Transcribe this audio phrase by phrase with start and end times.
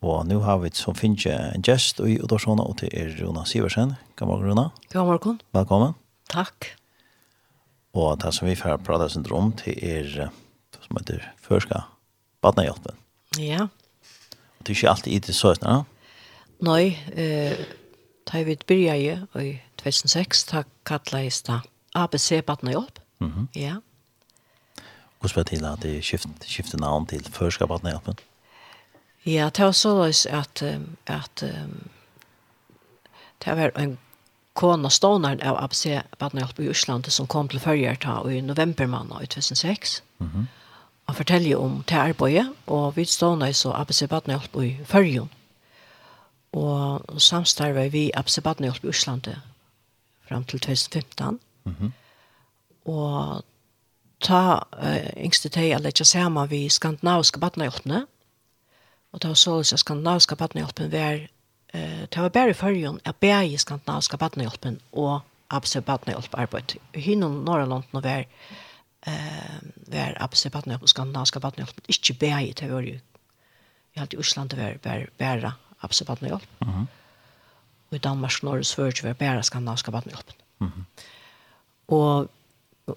[0.00, 3.98] Og nå har vi som finnes en gjest i Udorsona, og til er Rona Siversen.
[4.16, 4.62] God morgen, Rona.
[4.94, 5.40] God morgen.
[5.52, 5.92] Velkommen.
[6.32, 6.70] Takk.
[7.92, 11.82] Og det som vi får prate oss om, til er det som heter Førska
[12.40, 12.96] Badnehjelpen.
[13.36, 13.66] Ja.
[14.56, 15.84] Og det er ikke alltid i det søsene, ja?
[16.64, 17.60] Nei, eh,
[18.24, 18.96] da vi begynte
[19.36, 19.52] i
[19.84, 21.60] 2006, da kallet jeg det
[21.94, 22.98] ABC Badnehjelp.
[23.20, 23.60] Mm -hmm.
[23.60, 23.76] Ja.
[25.20, 28.16] Hvordan spør det til at det skiftet, skiftet navn til Førska Badnehjelpen?
[28.16, 28.29] Ja.
[29.24, 30.62] Ja, det var så løs at,
[31.06, 31.88] at um,
[33.44, 33.98] det var en
[34.54, 35.86] kona stånaren av ABC
[36.18, 40.02] Badnehjelp i Osland som kom til Førjerta i november måned i 2006.
[40.18, 40.46] Mm -hmm.
[41.06, 45.30] Han om det arbeidet, og vi stående så ABC Badnehjelp i Førjen.
[46.52, 49.22] Og samstarver vi ABC Badnehjelp i Osland
[50.28, 51.40] fram til 2015.
[51.64, 51.90] Mm -hmm.
[52.90, 53.44] Og
[54.20, 58.06] ta uh, yngste teg å legge sammen vi skandinaviske badnehjelpene,
[59.12, 61.26] Og det var så at skandinaviske badnehjelpen var,
[61.74, 66.76] eh, det var bare i førjen at bare skandinaviske badnehjelpen og ABC badnehjelp arbeid.
[66.94, 68.24] Hinnom norra London var,
[69.06, 72.98] eh, var ABC badnehjelp og skandinaviske badnehjelp ikke bare, det var jo,
[73.96, 75.52] i alt i Osland var bare, bare
[75.82, 76.46] ABC badnehjelp.
[76.60, 76.86] Mm -hmm.
[77.90, 80.32] Og i Danmark, Norge, Sverige var bare skandinaviske badnehjelp.
[80.58, 81.02] Mm -hmm.
[81.88, 82.30] Og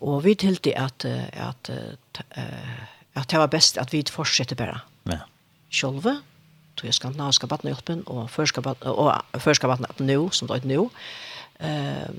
[0.02, 2.22] og vi tilti at at at,
[3.16, 4.80] at det var best at vi fortsetter bare
[5.74, 6.18] sjølve,
[6.78, 10.88] tog jeg skandinaviske badnehjelpen og førska badnehjelpen nå, som det er nå,
[11.60, 12.10] eh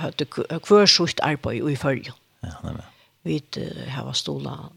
[0.00, 0.26] hadde
[0.68, 2.14] hver sutt arbeid i følgen.
[2.42, 2.84] Ja, nemlig.
[3.22, 3.42] Vi
[3.88, 4.70] har stola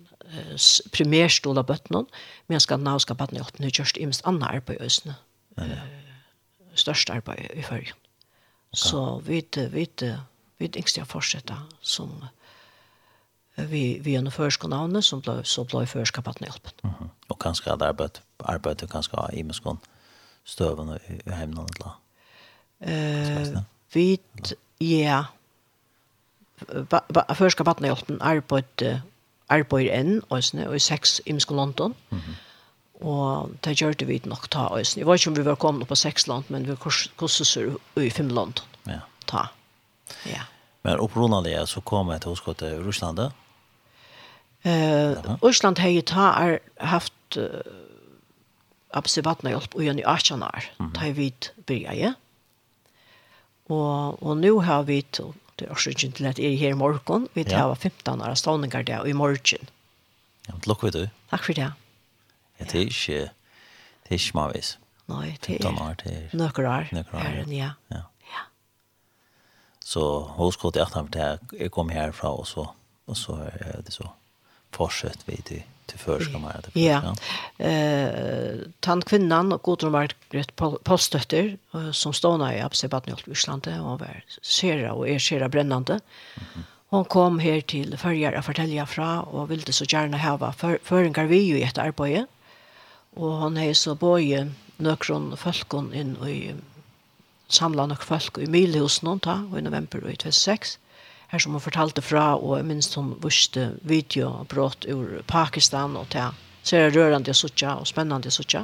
[0.91, 2.05] primærstola bøttene,
[2.47, 5.15] men skandinaviska badnehjelpen har gjort imens annet arbeid i Østene.
[6.75, 7.95] Størst arbeid i følgen.
[8.73, 10.17] Så vi, vi, vi, vi,
[10.59, 12.27] vi, vi, vi, vi, vi, vi,
[13.55, 16.71] vi vi en förskolnavne som blev så blev förskapat med hjälpen.
[16.81, 16.93] Mhm.
[16.99, 19.79] Mm och kanske hade arbetat arbetat kanske i muskon
[20.45, 21.91] stöven i hemmen eller.
[22.79, 23.61] Eh
[23.93, 24.19] vi
[24.77, 25.25] ja
[27.35, 29.01] förskapat med hjälpen arbete
[29.47, 31.93] arbetar än ösne och sex i muskon London.
[32.09, 32.21] Mhm.
[32.21, 32.35] Mm
[33.03, 34.95] og det gjør det vi nok ta oss.
[34.97, 36.75] Jeg vet ikke om vi var kommet på seks land, men vi
[37.17, 38.63] kurser i fem land.
[38.87, 39.01] Ja.
[39.27, 39.47] Ta.
[40.25, 40.45] Ja.
[40.83, 43.35] Men opprinnelig så kom jeg til å gå til Russlandet,
[44.63, 47.61] Eh, Island har ju ta er haft uh,
[48.93, 50.63] observatna hjälp och i 18 år.
[50.93, 51.33] Ta vi
[51.65, 52.13] börja, ja.
[53.67, 57.27] Och och nu har vi till det är sjön till att är här i morgon.
[57.33, 57.75] Vi tar ja.
[57.75, 59.67] 15 år ståningar där i morgon.
[60.47, 61.09] Ja, men lukk vi du.
[61.29, 61.73] Takk for det.
[62.57, 63.19] Ja, det er ikke,
[64.03, 64.77] det er ikke mavis.
[65.07, 66.89] Nei, det er nøkker år.
[66.91, 67.73] Nøkker år, ja.
[67.91, 68.01] ja.
[68.33, 68.43] ja.
[69.83, 70.03] Så
[70.37, 72.67] hos godt jeg kom her fra, og så,
[73.07, 74.07] og så er det så
[74.75, 76.81] fortsett vi til till förskamma det.
[76.81, 77.15] Ja.
[77.65, 81.57] Eh tann kvinnan och Gudrun Margret Postdotter
[81.91, 85.99] som ståna i Absebatnjolt i Islande, og var sera og er sera brennande,
[86.93, 91.39] Hon kom her til Førjar og fortelja fra, og ville så gjerne hava føringar vi
[91.47, 92.27] jo i et arbeid.
[93.17, 94.43] Og hon hei så boi
[94.77, 96.53] nøkron folkon inn i
[97.49, 100.77] samla nok folk i milhusen hon ta, og i november i 26
[101.33, 106.35] her som hun fortalte fra, og jeg minst hun visste videobrott ur Pakistan og til.
[106.63, 108.61] Så er det rørende å sitte og spennende å sitte.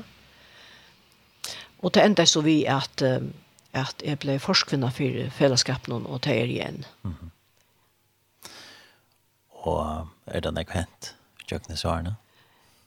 [1.81, 3.01] Og til enda så vi at,
[3.73, 6.85] at jeg ble forskvinna for fellesskapen og til er igjen.
[7.03, 7.29] Mm -hmm.
[9.65, 11.15] Og er det noe hent?
[11.47, 12.15] Kjøkkenes årene?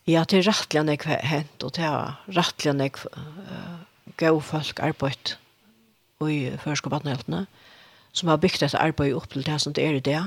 [0.07, 3.79] Ja, det er rettelig noe hent, og det er rettelig noe uh,
[4.17, 5.37] gøy folk arbeid
[6.21, 7.41] i førskoppatnøytene.
[7.41, 7.72] Mm
[8.13, 10.23] som har byggt dette arbeidet opp til det som det er i det.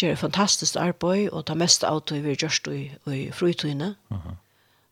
[0.00, 3.94] Det er fantastisk arbeid, og det meste av det vi gjørst i, i fritøyene.
[4.10, 4.36] Uh -huh.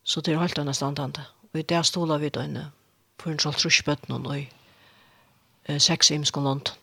[0.03, 1.25] Så det er helt annet standande.
[1.53, 2.71] Og i det stoler vi døgnet
[3.19, 4.49] for en sånn trusjbøtten og i
[5.65, 6.75] eh, seks imskon London.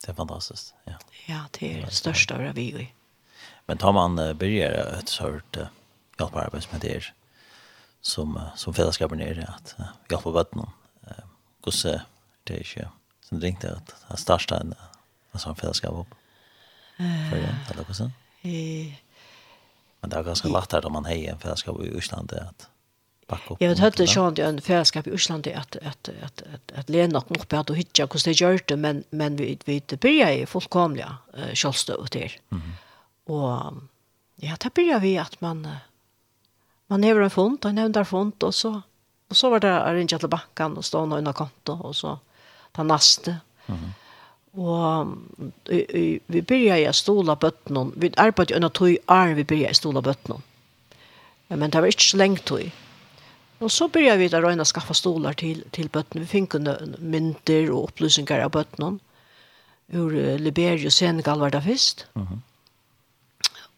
[0.00, 0.94] Det er fantastisk, ja.
[1.28, 2.92] Ja, det er det største av det vi i.
[3.66, 5.66] Men tar man uh, börjar ett sort uh,
[6.18, 7.12] hjälpa arbets med det
[8.00, 10.60] som uh, som fällskapen är det att uh, hjälpa vatten.
[10.60, 11.24] Eh uh,
[11.60, 12.02] gosse
[12.44, 12.84] det är ju
[13.32, 14.74] som ringte att han starta en
[15.32, 16.14] en en fällskap upp.
[17.30, 18.10] För det eller vad så?
[20.00, 22.68] Men det är ganska lätt att man hejer en fällskap i Island att
[23.26, 23.60] backa upp.
[23.60, 27.30] Jag vet inte sånt en fällskap i Island att att att att att lena något
[27.30, 31.16] upp att hitta hur det gör det men men vi vi det börjar ju fullkomliga
[31.54, 32.32] självstå åt er.
[32.50, 32.72] Mm.
[33.24, 33.72] Och
[34.36, 35.68] ja, det börjar vi att man
[36.86, 38.82] man har en fond, en nämndar fond och så
[39.28, 42.18] och så var det arrangerat till banken och stå någon konto och så
[42.76, 43.40] den neste.
[43.66, 43.92] Mm -hmm.
[44.52, 45.12] Og
[45.68, 47.92] vi, vi byrja i stola bøttene.
[47.96, 50.40] Vi arbeidde under tog år vi byrja i stola bøttene.
[51.48, 52.70] Men det var ikke så lenge tog.
[53.60, 56.20] Og så byrja vi å røyne å skaffe stolar til, til bøttene.
[56.20, 56.54] Vi fikk
[56.98, 58.98] mynter og opplysninger av bøttene.
[59.92, 62.06] Ur Liberia og Senegal var det først.
[62.14, 62.40] Mm -hmm.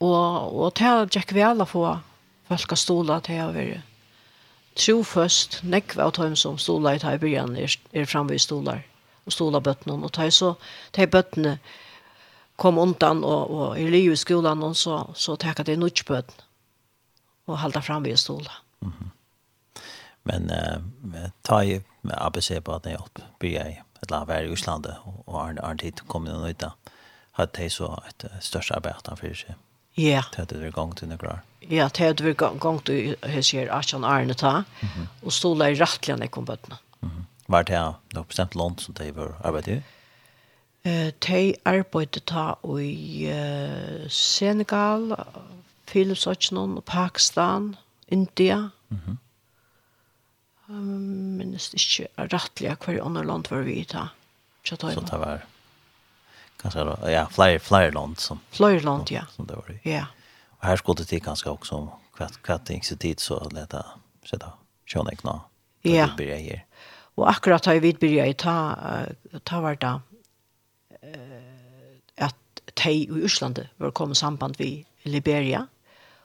[0.00, 1.98] Og, og til gikk vel få
[2.48, 3.82] folk av stolar til å være
[4.74, 8.42] tro først, nekve av dem som stolar i ta i byen er, er fremme i
[8.42, 8.82] stolar,
[9.24, 10.54] og stolar bøttene, og tøy så,
[10.92, 11.58] tøy bøttene
[12.60, 16.48] kom undan, og, og i liv i skolan, og så, så takka de bøttene,
[17.46, 18.62] og halda framme i stolar.
[18.80, 19.10] Mm -hmm.
[20.24, 24.44] Men uh, ta i med ABC på at jeg opp blir jeg et land være
[24.44, 26.70] i Øslandet, og Arne Arne Tid kom inn og nøyta,
[27.32, 29.54] hadde tøy så et størst arbeid for seg.
[29.96, 30.24] Ja.
[30.34, 31.42] Det er det gang til nekrar.
[31.70, 34.64] Ja, det er det gang til hans her Asjan Arne ta,
[35.22, 36.80] og stola i rattlian jeg kom bøttene.
[37.48, 37.80] Var det
[38.14, 39.82] noe bestemt land som de var arbeidet i?
[41.24, 43.28] De arbeidet ta i
[44.12, 45.14] Senegal,
[45.88, 47.74] Filipsøkjennom, Pakistan,
[48.08, 48.70] India.
[48.88, 49.18] Mhm.
[50.64, 54.06] Um, minnes ikke rettelig hver andre land var vi i ta.
[54.64, 55.44] Så det var
[56.64, 58.40] kanske ja, flyer flyer land som.
[58.50, 59.22] Flyer land, ja.
[59.30, 59.90] Som det var det.
[59.90, 60.06] Ja.
[60.48, 63.86] Och här skulle det kanske också kvatt kvatt inte tid så lätta
[64.24, 64.52] så där.
[64.86, 65.40] Sjön ekna.
[65.82, 66.06] Ja.
[66.06, 66.66] Det blir här.
[67.16, 68.78] Och akkurat har vi börjat i ta
[69.42, 70.00] ta vart då
[71.00, 71.44] eh
[72.16, 75.66] att tej i Island var kom samband vi Liberia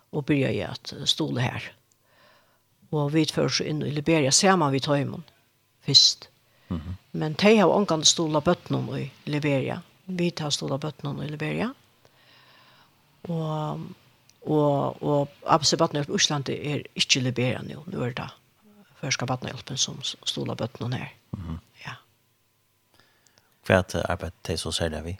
[0.09, 1.71] och började att stola här.
[2.89, 5.23] Och vi förs in i Liberia ser man vi tar imon.
[5.81, 6.29] Fist.
[6.67, 6.93] Mm -hmm.
[7.11, 11.69] Men tej har ankan stola bötnon i Liberia vi tar stola bøttene i Liberia.
[13.29, 13.81] Og,
[14.41, 17.83] og, og ABC Bøttenhjelp Osland er ikke Liberia nå.
[17.87, 18.29] Nå er det
[18.99, 21.09] Førska Bøttenhjelpen som stola bøttene her.
[21.31, 21.57] Mm -hmm.
[21.85, 21.93] Ja.
[23.65, 25.17] Hva er det arbeidet til så ser det vi?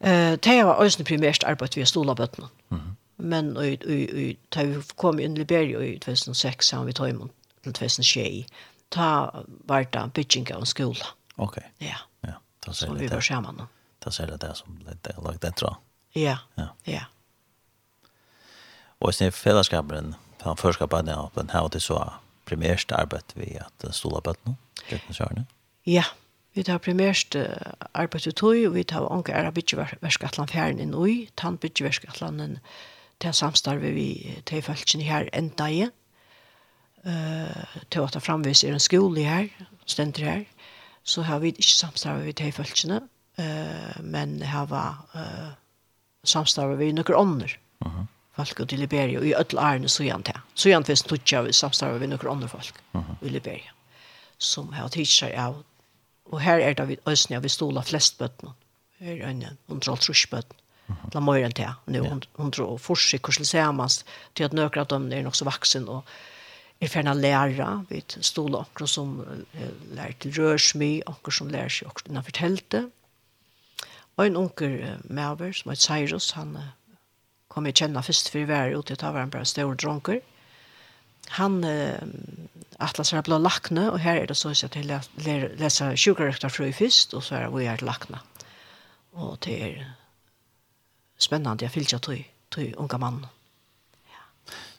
[0.00, 2.46] Eh, det har også primært arbeidet ved stola bøttene.
[2.68, 2.94] Mm -hmm.
[3.16, 6.92] Men og, og, og, da vi kom inn i Liberia i 2006, så har vi
[6.92, 7.30] tog imot
[7.62, 8.46] til 2006.
[8.90, 9.30] Ta
[9.64, 11.04] var det bygging av en skola.
[11.36, 11.56] Ok.
[11.80, 11.86] Ja.
[11.86, 12.00] Yeah
[12.72, 13.62] som vi var sammen.
[13.98, 15.76] Det så det där som det är lagt det tror
[16.12, 16.76] Ja, ja.
[16.84, 17.00] ja.
[18.98, 22.12] Och sen fällskapen, han förskapen på den här det så
[22.44, 24.54] primärst arbete vi att stola på nu.
[24.90, 25.46] Det kan sjön.
[25.82, 26.04] Ja,
[26.52, 27.36] vi tar primärst
[27.92, 32.58] arbete tog och vi tar anka arbete verskatlan färden i nu, tant bitte verskatlanen
[33.18, 35.90] till samstarve vi till fältchen här ända i.
[37.02, 39.48] Eh, å ta framvis i en skola här,
[39.84, 40.44] ständer här
[41.04, 43.02] så har vi ikke samstarvet vi til følgene,
[43.38, 44.82] uh, men har vi
[45.20, 45.52] uh,
[46.24, 47.58] samstarvet vi noen ånder.
[47.84, 48.06] Uh -huh.
[48.36, 50.40] Folk og til Liberia, og i ødel ærene så gjerne til.
[50.54, 53.26] Så gjerne finnes tog ikke samstarvet vi noen ånder folk uh -huh.
[53.26, 53.70] i Liberia,
[54.38, 55.62] som har tidlig seg av.
[56.24, 58.52] Og her er det vi østene, vi stoler flest bøttene.
[58.98, 60.60] Her er det 130 bøttene.
[61.14, 61.70] La mer enn det.
[61.86, 63.90] hon hon tror, forsikre hvordan det ser man,
[64.34, 66.04] til at nøkker av dem er nok så vaksen, og
[66.80, 69.16] er ferdig å lære, vi stod akkurat som
[69.94, 72.82] lærer til rørsmi, akkurat som lærer seg akkurat han fortelte.
[74.16, 76.56] Og en unker maver som heter Cyrus, han
[77.48, 80.20] kom jeg kjenne først for i været ute, da var han bare større dronker.
[81.38, 82.02] Han eh,
[82.82, 84.86] atlas er blå lakne, og her er det så at jeg
[85.58, 88.20] leser sjukerrekter fra i først, og så er vi her lakne.
[89.14, 89.84] Og det er
[91.18, 93.26] spennende, jeg fyllt jeg tog, tog unga mannen.
[94.10, 94.22] Ja.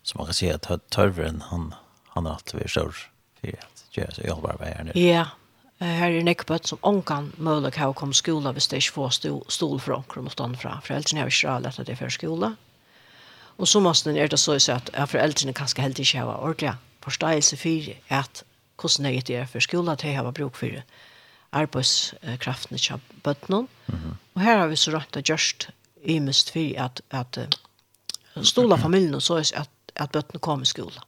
[0.03, 1.71] Så man kan si at tørveren, han
[2.15, 2.95] han har alltid vært stor
[3.41, 4.91] att göra så jag bara her nu.
[4.99, 5.25] Ja,
[5.79, 9.17] her er nekkbøtt som ånkan möjligt har kommet skola hvis det ikke får
[9.51, 10.79] stol fra ånker mot den fra.
[10.83, 12.55] Foreldrene har ikke råd att det er for skola.
[13.57, 17.57] Och så måste er det så att at föräldrarna kanske helt inte har ordentlig forståelse
[17.57, 18.43] for at
[18.81, 20.83] hvordan det är för skola att ha bruk för det
[21.51, 23.67] arbeidskraftene til bøttene.
[23.87, 24.15] Mm -hmm.
[24.33, 25.69] Og her har vi så rett og gjørst
[26.09, 27.57] ymest for at, at
[28.43, 30.99] stola familien og så at, at bøttene kom i skolen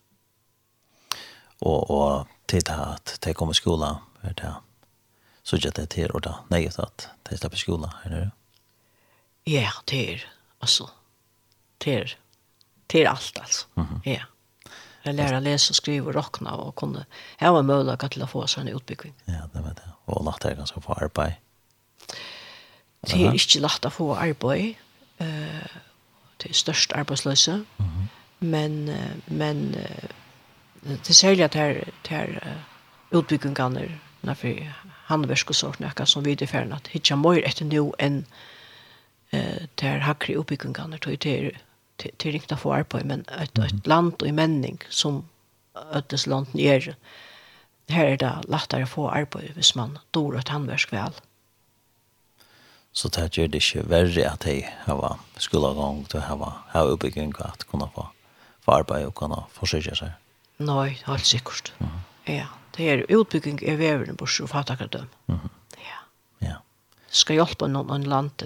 [1.62, 4.54] og, og titta at de kommer i skola er det
[5.48, 8.24] så gjør det til og da nøyet at de på skola er det
[9.48, 10.26] ja det er
[10.62, 10.90] altså
[11.84, 12.18] det er
[12.92, 14.02] det er alt altså mm -hmm.
[14.10, 14.24] ja
[15.08, 17.06] Jeg lærer å lese, skrive og råkne, og kunne,
[17.40, 19.14] ha var mulig til å få sånn utbygging.
[19.28, 19.94] Ja, det vet jeg.
[20.12, 21.34] Og lagt er ganske på arbeid.
[23.08, 24.76] Det er ikke lagt å få arbeid.
[25.22, 25.78] Uh,
[26.42, 27.56] det er størst arbeidsløse.
[27.78, 28.08] Mm -hmm.
[28.40, 28.90] Men,
[29.28, 30.10] men uh,
[30.88, 34.00] det særlig at här her uh, utbyggingene
[34.36, 38.26] for handverk och sånt nekka som vi er att hitta hitja møyr etter nå enn
[39.34, 41.52] uh, der hakri utbyggingene til det er
[42.20, 45.30] till rikta få på men ett ett land och i männing som
[45.92, 46.96] öttes land er,
[47.90, 51.14] här är det lättare att få arbeid hvis man dår ett handverk väl
[52.98, 57.68] Så det gjør det ikke verre at de har skolegang til å ha oppbygging at
[57.70, 58.08] kunne få,
[58.66, 60.16] få arbeid og kunne forsøke seg.
[60.58, 61.74] Nei, helt sikkert.
[61.80, 62.00] Mm.
[62.26, 62.48] Ja,
[62.78, 65.08] det er utbygging av veveren på sju fattar Mhm.
[65.28, 65.50] Mm.
[65.78, 66.00] Ja.
[66.40, 66.56] Ja.
[67.10, 68.44] Skal hjelpe noen, noen land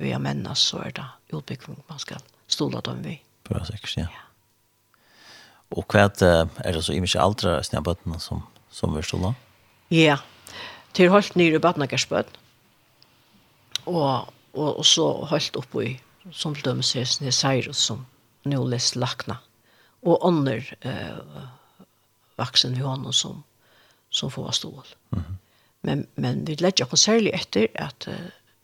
[0.00, 1.04] vi är mennes, så er det
[1.36, 3.20] utbygging man skal stola dem vi.
[3.44, 4.02] Bra sikkert, ja.
[4.02, 4.30] ja.
[5.68, 6.10] Och er
[6.64, 9.34] er det så i mye aldre snäbbötterna som, som vi stola?
[9.90, 10.16] Ja,
[10.94, 12.26] til holdt nyr i badnagerspøt,
[13.86, 16.00] og, og, og så holdt oppe i,
[16.32, 18.06] som dømes her, Cyrus, som
[18.44, 19.38] nå lest lakna
[20.02, 21.46] og ånder eh,
[22.40, 23.42] vaksen vi honom som,
[24.10, 24.86] som får stål.
[25.12, 25.34] Mm -hmm.
[25.80, 28.08] men, men vi lägger oss särskilt efter att,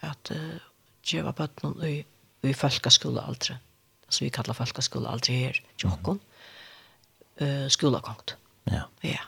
[0.01, 0.55] att uh,
[1.03, 2.05] gjøre på noen i,
[2.43, 3.59] i folkaskola aldrig.
[4.07, 6.19] Alltså vi kallar folkaskola aldrig här i Mm -hmm.
[7.43, 8.83] uh, Ja.
[9.01, 9.21] Ja.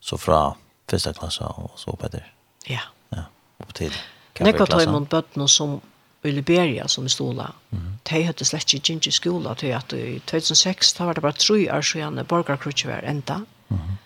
[0.00, 0.54] Så från
[0.86, 2.34] första klasse och så opp etter?
[2.66, 2.80] Ja.
[3.08, 3.24] Ja,
[3.58, 3.92] upp till.
[4.40, 5.80] Nekva tar imot bøttene som
[6.22, 9.92] i Liberia, som i Stola, mm de hadde slett ikke gikk i skola til at
[9.96, 13.36] i 2006 da var det bare tre år siden borgerkrutsk var enda.
[13.68, 13.96] Mm -hmm.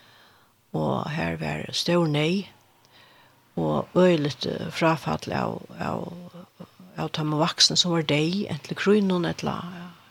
[0.78, 2.48] Og her var stor nei
[3.56, 4.36] og øyelig
[4.70, 6.14] frafall av, av,
[6.96, 9.64] av de voksne som var deg, enten grunnen eller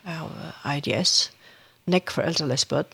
[0.06, 0.30] av
[0.76, 1.30] IDS,
[1.86, 2.84] nekk for eldre lesbød.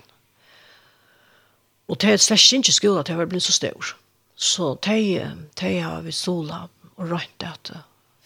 [1.88, 3.96] Og det er slett ikke skola til at det var blitt så stor.
[4.36, 6.66] Så de, de har vi sola
[6.96, 7.72] og rønt at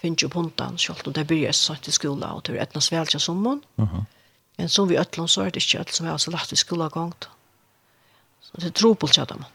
[0.07, 2.93] finnes jo buntan, selv om det blir så satt i skola, og det er etnas
[2.93, 3.63] velkja sommeren.
[3.79, 4.05] Uh -huh.
[4.57, 6.89] Men som vi øtlån, så er det ikke alt som er så lagt i skola
[6.89, 7.29] gongt.
[8.41, 9.51] Så det er tro på kjøtta man.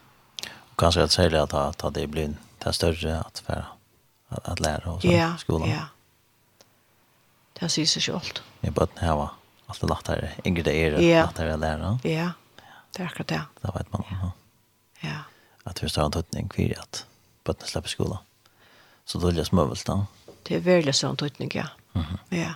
[0.70, 3.66] Og kanskje at særlig at, at det blir det større at, for,
[4.30, 5.68] at, at lære og ja, skolan.
[5.68, 5.84] Ja,
[7.60, 8.42] Det sier seg selv alt.
[8.62, 9.34] I bøtten her var
[9.68, 11.22] alt det lagt her, yngre det er ja.
[11.22, 11.98] lagt her å lære.
[12.04, 12.32] Ja,
[12.96, 13.42] det er akkurat det.
[13.62, 14.02] Det vet man.
[14.10, 14.30] Ja.
[15.02, 15.18] ja.
[15.64, 17.06] At vi står en tøtning kvar at
[17.44, 18.18] bøtten slipper skolan.
[19.04, 20.06] Så då läs möbeln.
[20.42, 21.68] Det er veldig sånn tøytning, ja.
[21.94, 22.18] Mm -hmm.
[22.30, 22.54] Ja.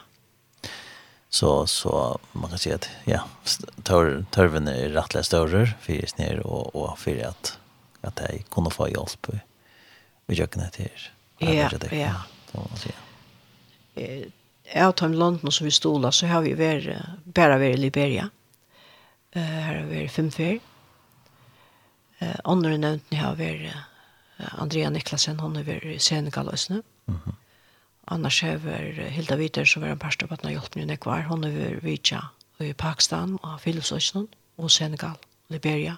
[1.28, 3.20] Så så man kan si at ja,
[3.82, 7.58] tør, törven er rettelig større, för snir og, og för at,
[8.02, 9.42] at det kunne få hjelp hjälp
[10.26, 10.90] vi jökna till.
[11.38, 12.14] Ja, ja.
[12.52, 12.96] Så man säger.
[13.94, 14.28] Eh
[14.74, 18.30] jag tar London som vi stolar så har vi varit bare vært i Liberia.
[19.32, 20.58] Eh her har vi vært fem fyr.
[22.18, 26.66] Eh Andre nevnte har vært varit Andrea Niklasen hon har vært i Senegal også.
[26.66, 26.82] så.
[27.06, 27.20] Mhm.
[27.26, 27.36] Mm
[28.06, 31.25] Annars hever Hilda Viter, som var en pastor på at han har hjulpet henne kvar.
[31.26, 32.20] Hun er vidtja
[32.60, 35.16] i Pakistan, og Filipsøsland, og Senegal,
[35.48, 35.96] Liberia.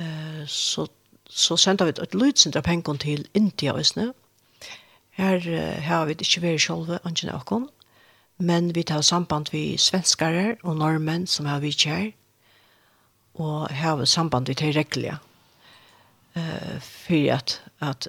[0.00, 0.86] Uh, så,
[1.28, 4.12] så sendte vi et lydsindra pengen til India, visne.
[5.10, 7.68] Her uh, har vi ikke vært selv, Angela Akon,
[8.38, 12.12] men vi tar samband vi svenskare og norrmenn som har vi kjær,
[13.34, 15.18] og har vi samband vi til reglige.
[16.36, 18.06] Uh, for at, at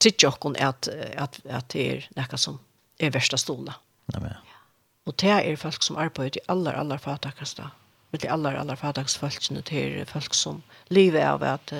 [0.00, 2.58] tycker jag att att att det är näka som
[2.98, 3.74] är värsta stola.
[4.06, 4.34] Ja men.
[5.04, 7.70] Och det är folk som arbetar i alla alla fattigaste.
[8.10, 11.72] Med de alla alla fattigaste folken det är folk som lever av att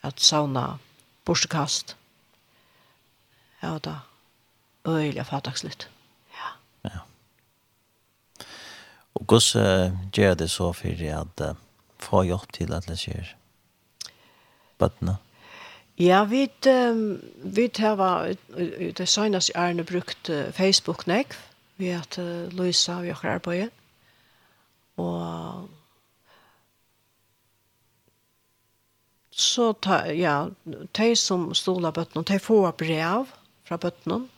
[0.00, 0.78] att sauna
[1.24, 1.96] borstkast.
[3.60, 3.94] Ja då.
[4.84, 5.88] Öliga fattigsligt.
[6.30, 6.48] Ja.
[6.82, 7.00] Ja.
[9.12, 11.52] Och gus uh, gör det så för att uh,
[11.98, 13.10] få hjälp till att läsa.
[14.78, 15.27] Vattnet.
[16.00, 18.36] Ja, vi um, vi har
[18.96, 21.34] det senaste ärne brukt uh, Facebook näck.
[21.76, 23.70] Vi att uh, Luisa vi har arbete.
[24.94, 25.68] Och
[29.30, 30.50] så ta ja,
[30.92, 33.26] de som stolar bøttene, de får brev
[33.64, 34.28] fra bøttene.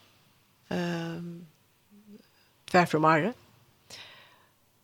[0.69, 1.47] Ehm um,
[2.71, 3.33] tvär från Mare.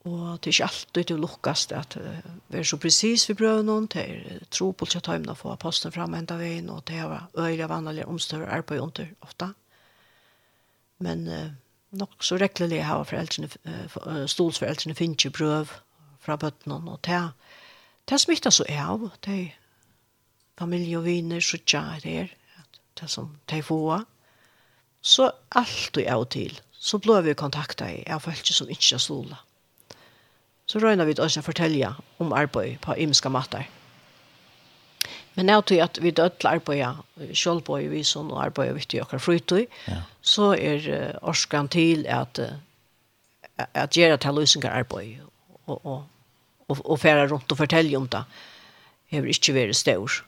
[0.06, 3.34] Og det er ikke alltid det lukkast lukkes det at vi er så precis vi
[3.34, 6.84] prøver noen, det er tro på ikke tøymene å få posten fram enda veien, og
[6.86, 9.48] det er øyelig vanlige omstøver arbeid under ofte.
[11.02, 11.48] Men uh,
[11.90, 15.74] nok så rekkelig har foreldrene, uh, stolsforeldrene finner ikke prøv
[16.22, 17.18] fra bøttene, og det,
[18.08, 19.56] det smittet så av, det er
[20.58, 22.70] familie og viner, så tja er det,
[23.00, 24.06] det som de får.
[25.02, 29.02] Så alt og av og til, så blir vi kontaktet av folk som ikke er
[29.02, 29.45] stolet
[30.66, 33.68] så røyner vi oss å fortelle om arbeid på imiske matter.
[35.36, 37.02] Men jeg tror at vi dødler arbeid,
[37.36, 40.00] selv på i visen og arbeid vitt i okker frytøy, ja.
[40.24, 45.20] så er uh, orskan til at, uh, at gjøre til løsninger arbeid
[45.66, 46.06] og, og,
[46.68, 48.24] og, og fære rundt og fortelle om det.
[49.12, 50.22] Jeg vil ikke være stør.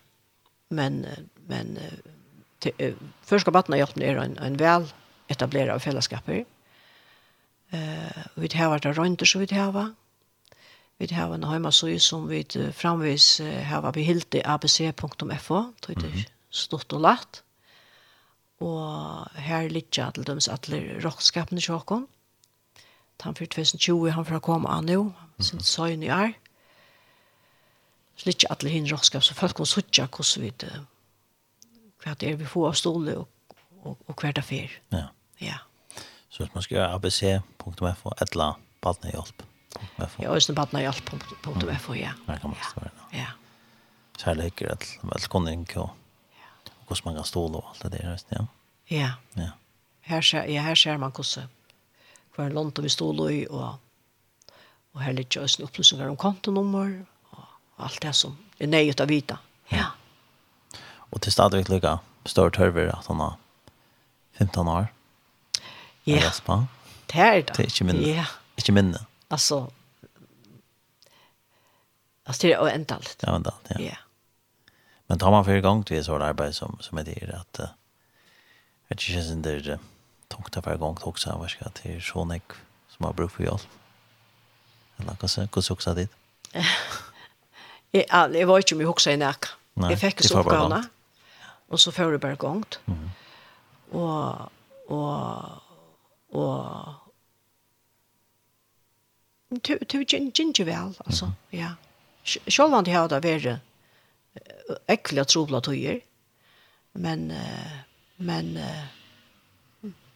[0.71, 1.07] Men,
[1.49, 1.79] men
[2.61, 4.91] til, uh, først skal battene hjelpe er en, en vel
[5.33, 6.45] etableret av fellesskaper.
[7.73, 9.97] Uh, vi har vært rundt, så vi har vært
[10.99, 12.43] Vi har en heimasøy som vi
[12.75, 17.43] framvis har behilt i abc.fo, det er stort og lagt.
[18.61, 22.09] Og her ligger til dømes alle rockskapene til åkken.
[23.23, 26.35] Han for 2020, han får komme an nå, sin søgn i er.
[28.17, 30.73] Så ligger alle hinn rockskap, så folk kan sitte hvordan vi det
[32.05, 34.75] hva det er vi får av ståle og, og, og hver det fer.
[34.95, 35.09] Ja.
[35.43, 35.59] ja.
[36.31, 39.48] Så hvis man skal gjøre abc.fo, et eller annet, på hjelp.
[40.19, 41.11] Ja, og snabbt når hjelp
[41.43, 42.13] på FO, ja.
[42.29, 43.09] Ja, kan man stå, ja.
[43.19, 43.27] Ja.
[44.19, 45.91] Kjærlighet, velkommen, og
[46.87, 48.45] hvordan man kan stole og alt det der, ja.
[48.91, 49.11] Ja.
[49.37, 49.51] Ja.
[50.09, 51.49] Her ser, ja, her ser man hvordan
[52.35, 53.79] hver en lånt vi stå i, og,
[54.95, 56.93] og her litt også opplysninger om kontonummer,
[57.35, 57.45] og
[57.79, 59.39] alt det som er nøyet å vite.
[59.73, 59.91] Ja.
[61.11, 63.37] Og til stadig lykke, større tørver at han har
[64.39, 64.89] 15 år.
[66.07, 66.31] Ja.
[67.09, 67.57] Det er det.
[67.57, 68.07] Det er ikke minne.
[68.07, 68.25] Ja.
[68.59, 69.03] Ikke minne.
[69.29, 69.71] Alltså
[72.29, 73.17] Alltså det är ändalt.
[73.21, 73.77] Ja, ändalt, ja.
[73.81, 73.97] Ja.
[75.07, 77.67] Men tar man för igång till sådana bara som, som är det att uh,
[78.89, 79.79] jag tycker att det är
[80.29, 82.43] tungt att vara igång också vad ska till Sonic
[82.89, 83.67] som har bruk för oss.
[84.97, 86.11] Eller kanske gå så också dit.
[87.91, 89.45] Ja, jag var inte mycket också i näck.
[89.75, 90.85] Jag fick så uppgåna.
[91.69, 92.81] Och så får det bara gångt.
[92.87, 93.11] Mm.
[93.91, 94.35] Och,
[94.89, 95.45] och,
[96.31, 96.77] och,
[99.49, 101.73] du du ginger väl alltså ja
[102.25, 103.61] själv han har det vara
[104.87, 106.01] äckliga trubbla tøyer.
[106.93, 107.33] men
[108.17, 108.59] men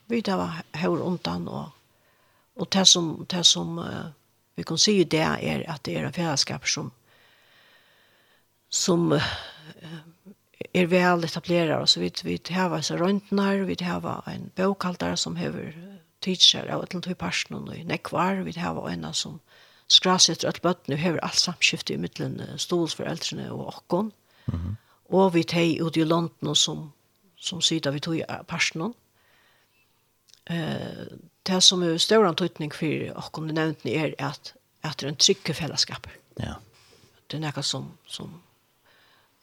[0.06, 1.68] vi där var hör undan och
[2.54, 3.84] og det som det som
[4.54, 6.90] vi kan se det är att det är en fellesskap som
[8.68, 9.20] som
[10.72, 15.36] er väl etablerer så vi vi har så runt när vi har en bokhållare som
[15.36, 15.74] har
[16.22, 19.40] teacher av til tog parsen og nei kvar vi har en ena som
[19.92, 24.12] skrasetter at bøttene hever alt samskiftet i midtelen stolsforeldrene og åkken.
[24.46, 24.74] Mm -hmm.
[25.12, 26.92] Og vi tar ut i London som,
[27.36, 28.94] som sida vi tog parsen.
[30.50, 31.06] Eh,
[31.46, 35.16] det som er større antydning for åkken du nevnte er at, at det er en
[35.16, 36.06] trygge fellesskap.
[36.40, 36.54] Ja.
[37.30, 38.42] Det er noe som, som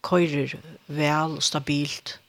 [0.04, 0.56] køyrer
[0.88, 2.20] vel og stabilt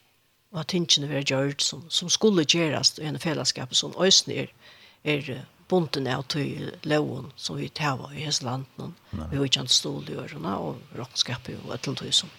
[0.53, 4.53] og at tingene vil gjøre som, som skulle gjøres i en fellesskap som øsne er,
[5.05, 8.95] er bunten av til loven som vi tar i hele landet.
[9.13, 12.33] Vi har ikke en stål i ørene og råkskapet og et eller annet som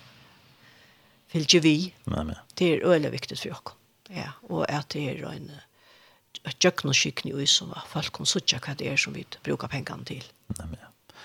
[1.31, 1.75] fylgjer vi.
[2.11, 2.39] Nei, men.
[2.59, 3.77] Det er øyelig viktig for oss.
[4.11, 5.51] Ja, og at det er en
[6.59, 10.03] jøkken og skikken i som folk kan sitte hva det er som vi bruker pengene
[10.07, 10.27] til.
[10.57, 11.15] Nei, men.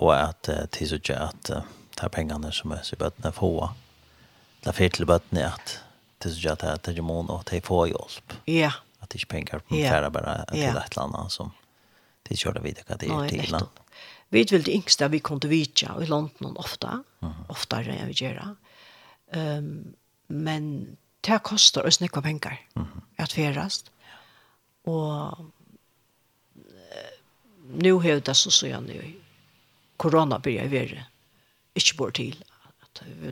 [0.00, 1.68] Og at uh, til så ikke at uh,
[2.00, 3.52] de pengene som er så bøttene få.
[4.64, 5.76] Det er fyrt til bøttene at
[6.22, 8.32] det så att det är mån och det får hjälp.
[8.44, 8.72] Ja.
[8.98, 11.50] Att det inte pengar på färra bara till ett land som
[12.22, 13.68] det kör det vidare till ett till land.
[14.28, 17.34] Vi vet det yngsta vi kom Vitja i London ofta, mm.
[17.48, 18.56] oftare än vi gör.
[19.32, 19.94] Um,
[20.26, 22.88] men det kostar oss nekva pengar mm.
[23.16, 23.90] att färast.
[24.84, 25.38] Och
[27.74, 29.12] nu har det så så jag nu
[29.96, 31.04] corona börjar vara
[31.74, 32.44] inte bort till.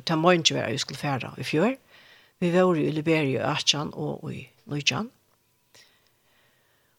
[0.04, 1.66] Det må inte vara vi skulle färra i fjör.
[1.66, 1.87] Mm
[2.38, 5.10] Vi var i Liberia i Achan og i Nujan.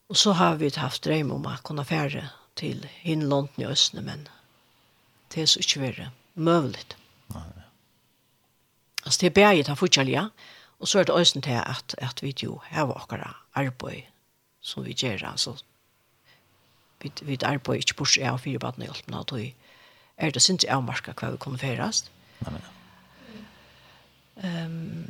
[0.08, 2.26] Og så har vi haft dreim om å kunne fære
[2.58, 4.26] til hinlånden i Østene, men
[5.32, 6.10] det er så ikke verre.
[6.34, 6.96] møvelig.
[9.04, 10.30] Altså det er berget av fortjellige,
[10.78, 14.02] og så er det Østene til at, at vi jo har våkere arbeid
[14.60, 15.56] som vi gjør, altså
[17.02, 19.40] vi, vi arbeid ikke bort av fire badene i Østene, og
[20.16, 22.10] er det synes jeg avmarka hva vi kommer færast.
[22.40, 22.79] nei
[24.44, 25.04] Um,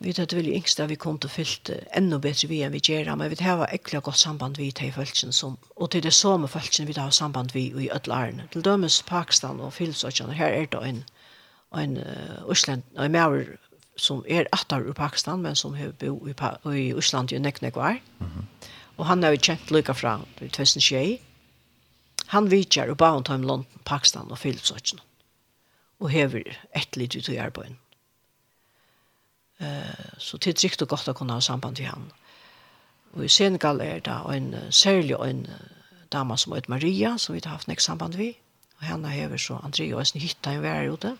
[0.00, 2.82] vi vet at det veldig yngste vi kom til fyllt enda bedre vi enn vi
[2.84, 6.48] gjør, men vi har ekkert godt samband vi til følelsen som, og til det samme
[6.48, 8.46] følelsen vi har samband vi i ødelærene.
[8.52, 11.02] Til dømes Pakistan og Filsøkjene, her er det en,
[11.74, 13.56] en uh, Øsland, en maver
[13.98, 17.58] som er attar ur Pakistan, men som har bo i, pa i Øsland i nek
[17.72, 17.98] kvar.
[18.20, 18.68] Mm -hmm.
[18.96, 21.18] Og han har jo kjent lykka fra 2021.
[22.26, 25.02] Han vidtjer og ba om London, Pakistan og Filsøkjene,
[26.00, 26.42] og hever
[26.76, 27.76] et litt ut i arbeidet
[29.58, 32.04] så det er riktig godt å kunne ha samband til han.
[33.16, 35.46] Og i Senegal er det en særlig en
[36.12, 38.36] dama som heter Maria, som vi har haft nek samband vi.
[38.78, 41.16] Og henne hever så Andrea og sin hytta i vær ute.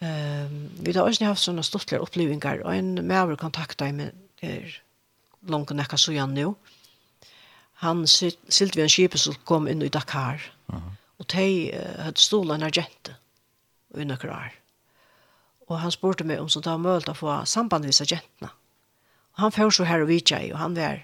[0.00, 4.76] Um, vi har også haft sånne stortlige opplevinger, og en maver kontakta i med er
[5.50, 6.52] langt nekka så igjen nå.
[7.82, 10.38] Han silt vi en kjip som kom inn i Dakar,
[10.70, 10.94] uh -huh.
[11.18, 13.16] og de uh, hadde stolen en argente,
[13.94, 14.52] i noen år
[15.68, 18.50] og han spurte meg om som det var mulig å få samband med jentene.
[19.36, 21.02] Og han får så her og vidtja i, og han var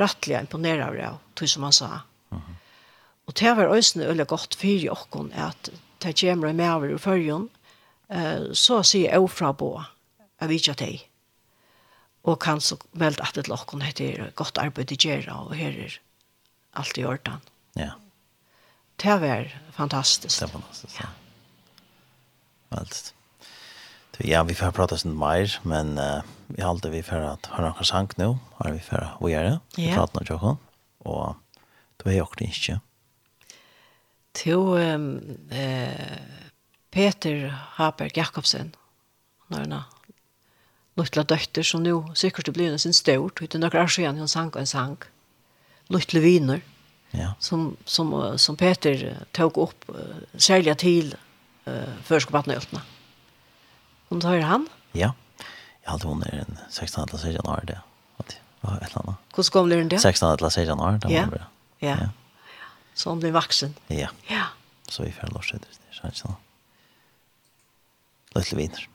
[0.00, 1.88] rettelig imponeret av det, tog som han sa.
[2.30, 2.54] Mm -hmm.
[3.26, 5.70] Og det var også veldig godt for i åkken, at
[6.02, 7.50] det kommer med over i førjen,
[8.08, 9.82] eh, så sier jeg fra på,
[10.40, 11.00] jeg vidtja til
[12.24, 15.98] og kan så melde at det lokken heter godt arbeid i gjøre, og her er
[16.80, 17.42] alt i orden.
[17.76, 17.90] Ja.
[19.02, 20.40] Det var fantastisk.
[20.40, 21.08] Det var fantastisk, ja.
[22.70, 22.78] ja.
[22.80, 23.13] Alt.
[24.18, 27.68] Ja, vi får prata sånt mer, men uh, vi har alltid vi får att höra
[27.68, 28.36] några sank nu.
[28.52, 29.60] Har vi för att göra.
[29.76, 29.94] Vi yeah.
[29.94, 30.56] pratar något Jokon.
[30.98, 31.36] Och
[31.96, 32.80] då är jag också inte.
[34.32, 35.88] Till um, eh,
[36.90, 38.76] Peter Haberg Jakobsen.
[39.48, 39.82] Han har
[41.16, 43.42] en dötter som nu säkert blir en sin stort.
[43.42, 45.04] Utan några år sedan han sank och en sank.
[45.86, 46.60] Luttla viner.
[47.10, 47.34] Ja.
[47.38, 49.94] Som, som, som Peter tog upp uh,
[50.38, 51.16] sälja till
[51.68, 52.72] uh, förskottvattnet.
[52.72, 52.82] Mm
[54.14, 54.68] Om du hører han?
[54.92, 55.12] Ja.
[55.82, 57.08] Jag hade hon är en 16.
[57.08, 57.46] eller 16.
[57.46, 57.80] år det.
[58.60, 59.14] Vad er ett annat.
[59.36, 59.98] Hur ska hon bli det?
[59.98, 60.32] 16.
[60.38, 60.80] eller 16.
[60.80, 61.28] år då Ja.
[61.78, 61.96] ja.
[62.00, 62.08] ja.
[62.94, 63.74] Så hon blir vuxen.
[63.86, 64.08] Ja.
[64.26, 64.44] Ja.
[64.88, 65.58] Så vi får lov det.
[65.90, 66.28] så här så.
[68.34, 68.88] Lite Løtlig viner.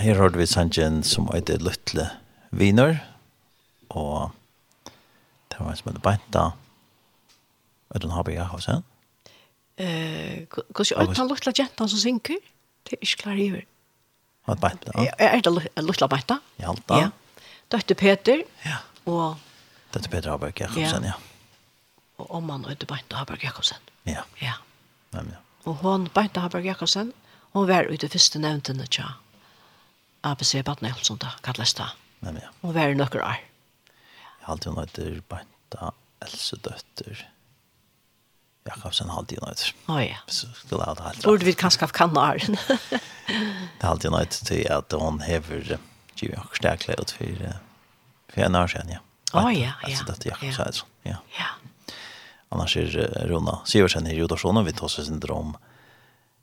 [0.00, 2.06] her har vi sangen som heter Løtle
[2.56, 2.96] Viner,
[3.90, 4.32] og
[5.50, 6.44] det var en som heter Beinta,
[7.90, 8.86] og den har vi her hos henne.
[9.76, 12.40] Hvordan er det Løtle Jenta som synker?
[12.84, 13.68] Det er ikke klar i hver.
[14.48, 15.06] Har det Beinta?
[15.18, 16.40] Er det Løtle Beinta?
[16.60, 17.00] Ja, da.
[17.04, 17.46] Ja.
[17.70, 18.82] Døtte Peter, ja.
[19.06, 19.38] og...
[19.94, 21.16] Døtte Peter Haberg Jakobsen, ja.
[22.20, 23.80] Og om han heter Beinta Haberg Jakobsen.
[24.08, 24.24] Ja.
[24.42, 24.58] Ja.
[25.14, 25.40] Nei, ja.
[25.68, 27.12] Og hon, Beinta Haberg Jakobsen,
[27.52, 29.18] hon var ute første nevntene tja
[30.26, 31.90] ABC Bad som det kalles da.
[32.20, 32.50] Nei, ja.
[32.62, 33.40] Og være nøkker år.
[33.40, 37.26] Jeg har alltid nødt til Banta, Else døtter,
[38.68, 39.62] Jakobsen har alltid nødt.
[39.88, 40.18] Å ja.
[40.28, 41.26] Så skulle jeg ha det helt rett.
[41.26, 42.58] Borde vi kanskje av kanaren.
[43.78, 45.76] det er alltid nødt til at hun hever
[46.20, 47.46] Jimmy Jakob Stærkle ut for,
[48.34, 49.02] for en år siden, ja.
[49.30, 49.72] Å ja, ja.
[49.88, 51.16] Else døtter Jakobsen, ja.
[51.16, 51.22] Ja.
[51.38, 51.96] ja.
[52.50, 52.90] Annars er
[53.30, 55.54] Rona Sivertsen i Jodarsson, og vi tar oss en drøm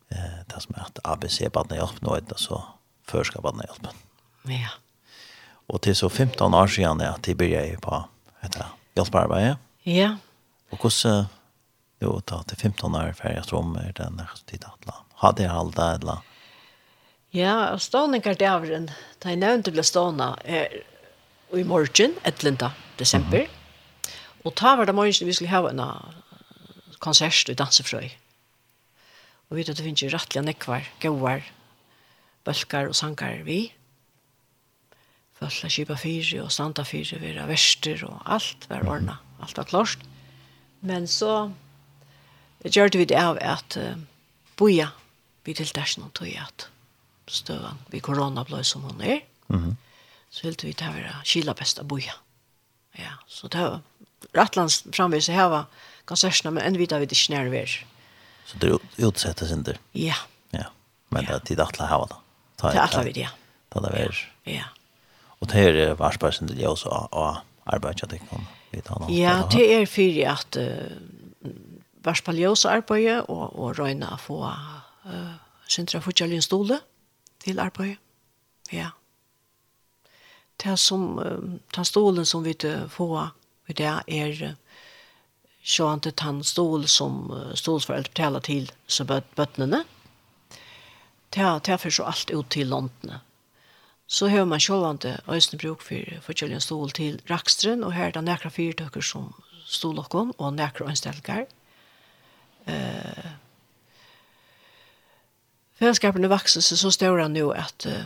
[0.10, 2.62] eh, det som er at ABC-badene hjelper nå, så
[3.08, 4.04] førskapet hjelpen.
[4.52, 4.76] Ja.
[5.67, 8.04] Og til så 15 år siden at jeg begynte på
[8.46, 9.58] etter hjelpearbeidet.
[9.86, 10.15] Ja.
[10.72, 11.28] Og hvordan
[12.02, 15.00] jo ta til 15 år før jeg tror med den tid at la.
[15.24, 16.24] Hadde jeg holdt det eller?
[17.36, 18.88] Ja, og stående kartjaveren,
[19.24, 20.72] da jeg nevnte ble stående, er
[21.56, 22.72] i morgen, 11.
[23.00, 23.39] desember.
[23.39, 24.13] Mm -hmm.
[24.46, 25.82] Og ta var det morgen vi skulle ha en
[27.00, 28.10] konsert i Dansefrøy.
[29.50, 31.41] Og vi vet at det finnes jo rettelig nekvar, gauar,
[32.47, 33.67] bølkar og sankar vi.
[35.38, 39.19] Følla kipa fyri og standa fyri vera verster og alt var ordna.
[39.43, 40.05] Alt var klart.
[40.81, 41.51] Men så
[42.63, 43.93] gjør vi det av at uh,
[44.57, 44.89] boja
[45.45, 46.69] vi til dersen og tog at
[47.27, 49.21] støvan vi korona blei som hun er.
[49.49, 49.75] Mm -hmm.
[50.29, 52.13] Så helt vi til å være kila besta boja.
[52.97, 53.81] Ja, så det var
[54.33, 55.65] rettlands framvis hava
[56.05, 57.86] konserterna men enn vita vi det ikke.
[58.45, 59.77] Så det utsettes inte?
[59.93, 60.15] Ja.
[60.51, 60.65] Ja,
[61.10, 61.39] men ja.
[61.39, 62.27] det at det hava det.
[62.58, 63.34] Ta, er alle vi, det, ja.
[63.74, 64.22] Ta det vær.
[64.50, 64.67] Ja.
[65.39, 69.10] Og det er varspersen til jeg også av arbeidet jeg kan vite han.
[69.13, 71.52] Ja, det er fyrir at uh,
[72.06, 75.36] varspaljøs arbeidet og, og røyne å få uh,
[75.67, 76.80] Sintra Futjalin stole
[77.43, 78.00] til arbeidet.
[78.74, 78.89] Ja.
[80.58, 82.56] Det er som, uh, den stolen som vi
[82.89, 83.30] får
[83.67, 84.56] i det er uh,
[85.62, 89.84] sjående den stol som uh, stolsforeldre betaler til så bøttene.
[89.84, 89.96] Bøt
[91.30, 93.13] ta ta för så allt ut till London.
[94.08, 97.22] Så hör man självande øyne bruk for forskjellige Julian stol till
[97.84, 99.34] og och er det några fyrtøkker som
[99.66, 101.46] stol och kom och några anställningar.
[102.66, 103.32] Eh
[105.80, 108.06] Fällskapen växer sig så stora nu att uh,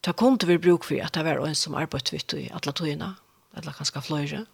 [0.00, 3.14] ta konto vi bruk for at det var en som arbetar vidt i alle togene,
[3.56, 4.46] eller kanske flöjre.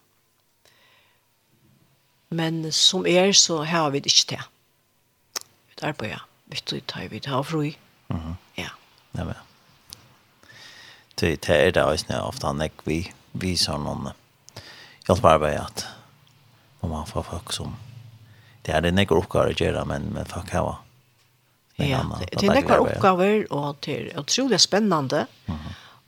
[2.28, 4.42] Men som er så har vi det inte til.
[5.68, 7.76] Vi arbeider vidt i tar vi det har fri.
[8.06, 8.36] Mhm.
[8.54, 8.68] Ja.
[9.12, 9.34] Ja, men.
[11.14, 14.08] Det det är det också när ofta när vi vi så någon
[15.06, 15.86] jag bara bara att
[16.80, 17.76] om man får folk som
[18.62, 20.76] det är det några uppgifter att göra men men fuck how.
[21.76, 25.26] Ja, det är några uppgifter och det är otroligt spännande.
[25.46, 25.56] Mhm.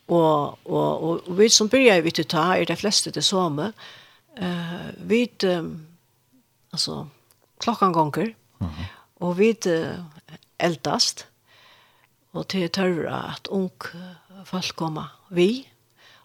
[0.09, 3.25] Og, og, og, og vi som begynner vi til å ta er de fleste det
[3.27, 3.73] samme.
[4.39, 5.87] Uh, vi um,
[6.73, 7.07] altså
[7.61, 8.85] klokkan gonger mm -hmm.
[9.21, 10.05] og vi uh,
[10.59, 11.27] eldast
[12.37, 13.73] og til tørre at ung
[14.49, 15.67] folk kommer vi.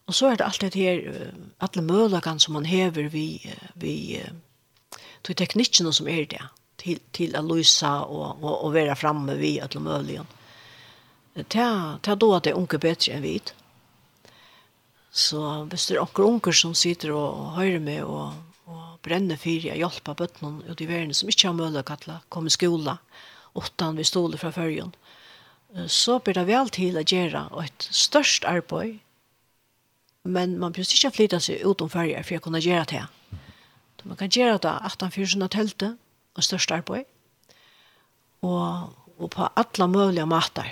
[0.07, 1.31] Og så er det alltid her,
[1.63, 3.39] alle mølagene som man hever vi,
[3.79, 4.19] vi
[5.23, 6.43] til teknikkene som er det,
[6.81, 10.41] til, til å løse og, og, og være fremme vi alle mølagene.
[11.33, 13.37] Det er da at det er unge bedre enn vi.
[15.13, 15.39] Så
[15.69, 18.35] hvis det er onker unger som sitter og, og hører med og,
[18.69, 23.01] og brenner for å hjelpe bøttene ut i verden som ikke har kommer i skolan.
[23.53, 24.93] åttan vi stoler fra førjen,
[25.87, 28.99] så blir det vel til å gjøre et størst arbeid,
[30.23, 33.03] men man blir ikke flytta seg utom färger for å kunne gjøre det.
[33.99, 35.97] Så man kan gjøre det 18-4 teltet,
[36.33, 37.05] og størst arbeid,
[38.43, 40.69] og, og på alle mulige mater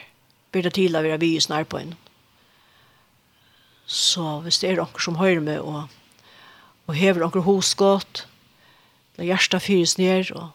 [0.51, 1.93] blir det til å være vi i snarbeid.
[3.85, 5.87] Så hvis det er noen som hører med og,
[6.87, 8.25] og hever noen hos godt,
[9.15, 10.51] det er hjertet fyres ned, og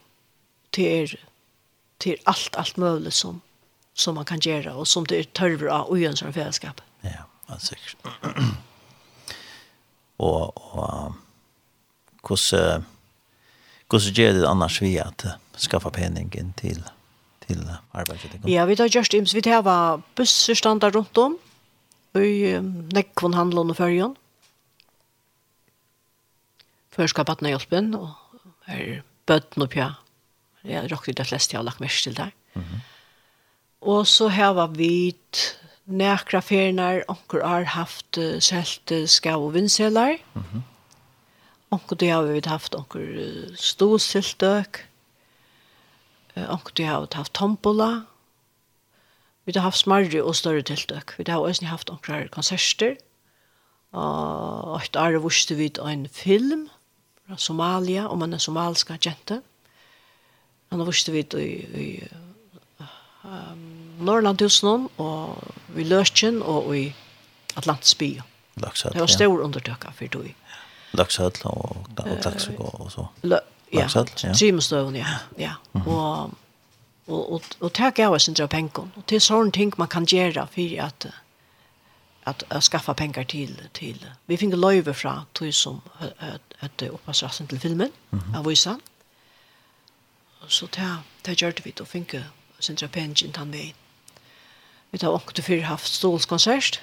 [0.76, 1.16] til,
[2.00, 3.42] til alt, alt mulig som
[3.96, 6.80] som man kan göra och som det er törver av och göra som fällskap.
[7.00, 7.96] Ja, man säkert.
[10.16, 11.12] och och
[12.22, 12.84] hvordan
[13.88, 15.24] kus ger det annars vi att
[15.58, 16.82] skaffa penningen till
[17.46, 18.30] till arbetet.
[18.44, 21.38] Ja, vi tar just ims vi tar var bussar standa runt om
[22.14, 22.58] i
[22.92, 24.16] Nekkvon handlån og fyrjon.
[26.90, 28.14] Før skal battene hjelpen, og
[28.64, 29.90] her bøtten opp, ja.
[30.64, 32.32] Jeg råkte det fleste jeg har lagt mest til der.
[32.54, 32.80] Mm.
[33.80, 35.14] Og så har vi
[35.86, 40.18] nekra ferner, onker har haft uh, selt uh, skav og vindselar.
[40.34, 40.60] Mm -hmm.
[41.70, 44.88] Onkur det har vi haft onker uh, ståsiltøk.
[46.36, 48.02] Uh, onker det har vi haft tombola.
[49.44, 51.18] Vi har haft smarri og større tiltøk.
[51.18, 52.96] Vi har også haft onkur konserter.
[53.92, 56.68] Og et år vurste vi en film
[57.26, 59.42] fra Somalia, om en somalska jente.
[60.70, 61.46] Han vurste vi i,
[61.82, 62.08] i
[63.26, 63.66] um,
[64.06, 65.42] Norrlandhusen og
[65.76, 66.86] i Løsjen og i
[67.56, 68.16] Atlantsby.
[68.56, 70.24] Laksøt, det var stor undertøkka for du.
[70.96, 73.06] Laksøt og, og Klaksøk og så.
[73.22, 74.32] Laksøt, ja.
[74.32, 75.20] Trymestøven, ja.
[75.38, 75.54] ja.
[75.84, 76.34] Og
[77.06, 80.46] og og og tak av sin drap pengon og til sån ting man kan gjera
[80.46, 81.06] for at
[82.26, 84.06] at at skaffa pengar til til.
[84.26, 85.80] vi fick løyve fra till som
[86.60, 87.92] att uppassa sen til filmen
[88.34, 88.80] av visan
[90.48, 92.24] så ta ta gjorde vi to finke
[92.66, 93.72] sin pengen tann vei.
[94.90, 96.80] Vi har ångt og haft stålskonsert.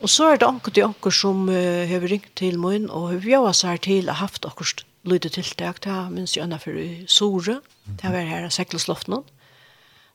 [0.00, 3.24] Og så er det ångt og ångt som uh, har ringt til mun og har
[3.24, 5.80] bjøa seg til og haft akkurat lydet tiltak.
[5.84, 7.60] Det er minst jo anna fyrir Sore.
[7.86, 9.22] Det har vært her av Seklosloftene.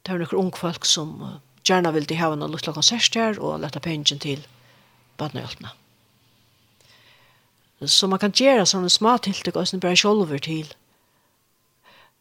[0.05, 3.61] Det er noen ungfolk som uh, gjerne vil de hava noen luttla konsert her og
[3.63, 4.45] lette pengen til
[5.21, 5.73] badnøyaltene.
[7.89, 10.69] Så man kan gjøre sånne små tiltak og sånn bare sjolver til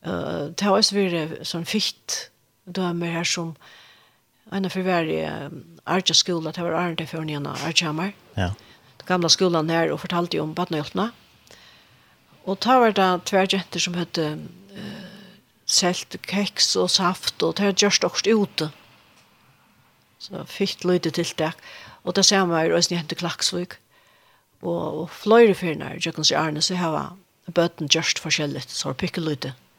[0.06, 2.30] Uh, det har også vært sånn fikt
[2.64, 3.52] dømer her som
[4.50, 5.60] en av forverre um,
[5.90, 8.14] Arja skola, det var Arne før Arja Arjahammer.
[8.36, 8.50] Ja.
[9.00, 11.10] Den gamla skolan her og fortalte om badnehjelpene.
[12.48, 15.36] Og da var det tver jenter som hette uh,
[15.70, 18.70] selt keks og saft og det har gjørst også ute.
[20.20, 21.60] Så fikk løyde tiltak.
[22.04, 23.76] Og det ser man jo også jenter hente Klaksvik.
[24.60, 27.16] Og, og fløyre fyrner, Jøkens kan Arne, så har
[27.52, 29.54] bøten gjørst forskjellig, så har pikkeløyde.
[29.54, 29.69] Ja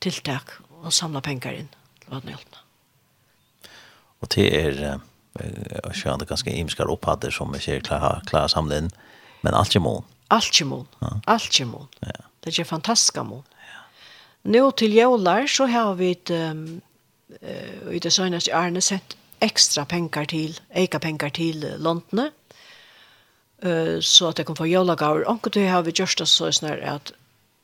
[0.00, 2.66] tiltak og samla pengar inn til vatnhjelpene.
[4.20, 5.00] Og det er
[5.38, 8.90] og sjøen det ganske imskar opphatter som vi ser klar, klar samle inn,
[9.44, 10.04] men alt er mån.
[10.30, 11.14] Alt er mån, ja.
[11.30, 11.88] alt er mån.
[12.06, 12.26] Ja.
[12.44, 13.44] Det er fantastisk mån.
[13.66, 13.80] Ja.
[14.50, 16.82] Nå til jævlar så har vi et, um,
[17.42, 22.30] uh, i det søgneste årene sett ekstra pengar til, eika penger til landene,
[23.64, 25.26] uh, så at jeg kan få jævlagaver.
[25.30, 27.14] Og det har vi gjort det så snar at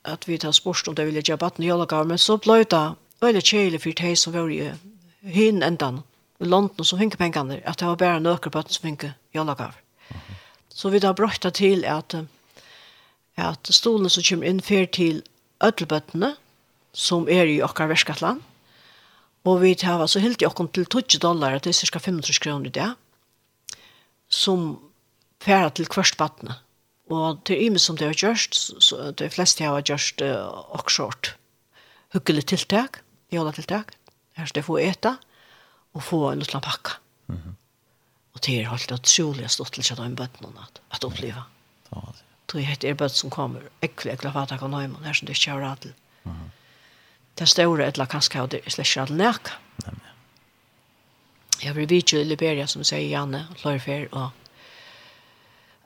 [0.06, 2.84] at vi tar spørst om det ville gjøre baden i jolagav, men så ble det
[3.22, 4.70] veldig kjelig for de som var i
[5.36, 6.02] hyn endan,
[6.40, 9.76] i London som finner pengene, at det var bare nøkker baden som finke jolagav.
[10.68, 12.14] Så vi tar brøkta til at,
[13.36, 15.22] at stolen som kommer inn fer til
[15.64, 16.34] ødelbøttene,
[16.92, 18.42] som er i okkar verskatland,
[19.46, 22.40] og vi tar så helt i okkar til 20 dollar, at det er cirka 500
[22.42, 22.92] kroner i det,
[24.28, 24.76] som
[25.40, 26.52] færa til kvørst baden,
[27.06, 31.36] Og til ymes som det har gjørst, så de fleste har gjørst uh, okkshort.
[32.14, 33.94] Hyggelig tiltak, jola tiltak.
[34.36, 35.16] Her skal de få eta
[35.94, 36.98] og få en liten pakka.
[37.28, 37.54] Mm -hmm.
[38.34, 41.42] Og det er helt utrolig stort til at de bøttene at, at oppleve.
[41.92, 45.26] Ja, det Tog jeg heter bøtt som kommer, ekkelig, ekkelig fatak og nøyman, her som
[45.26, 45.94] det ikke har radel.
[46.24, 46.50] Mm.
[47.38, 49.56] Det store etla kanskje av det er slett ikke radel nækka.
[49.84, 50.12] Nei, men.
[51.64, 54.30] Jeg var vidtjøy i Liberia, som sier Janne, og Lørfer og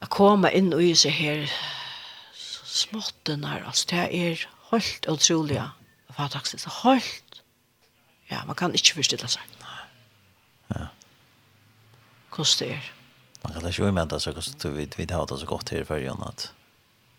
[0.01, 1.45] å komme inn og i seg her
[2.71, 5.61] småtten her, altså det er helt utrolig
[6.17, 7.31] fatakst, helt
[8.31, 9.43] ja, man kan ikke forstille seg.
[10.71, 10.87] Ja.
[12.31, 12.93] Hvordan det er.
[13.43, 16.23] Man kan ikke umenta seg hvordan vi, vi har det så godt her i førjen
[16.23, 16.47] at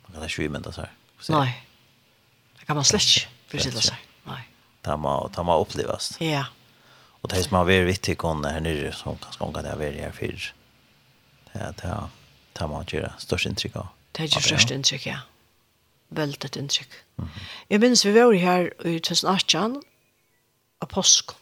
[0.05, 0.87] man kan ikke umenta seg
[1.33, 1.49] nei.
[2.59, 4.39] Det kan man slett ikke forstille seg nei.
[4.85, 6.45] Det må, det må oppleves ja.
[7.21, 10.15] Og det som har vært vittig her nere som kanskje omgang det har vært her
[10.15, 10.47] før
[11.51, 11.99] det er det
[12.53, 13.91] tar man gjøre størst inntrykk av.
[14.11, 15.19] Det er ikke størst inntrykk, ja.
[16.11, 17.03] Veldig inntrykk.
[17.17, 17.41] Mm -hmm.
[17.69, 19.83] Jeg minns vi var her i 2018
[20.81, 21.35] av påsken.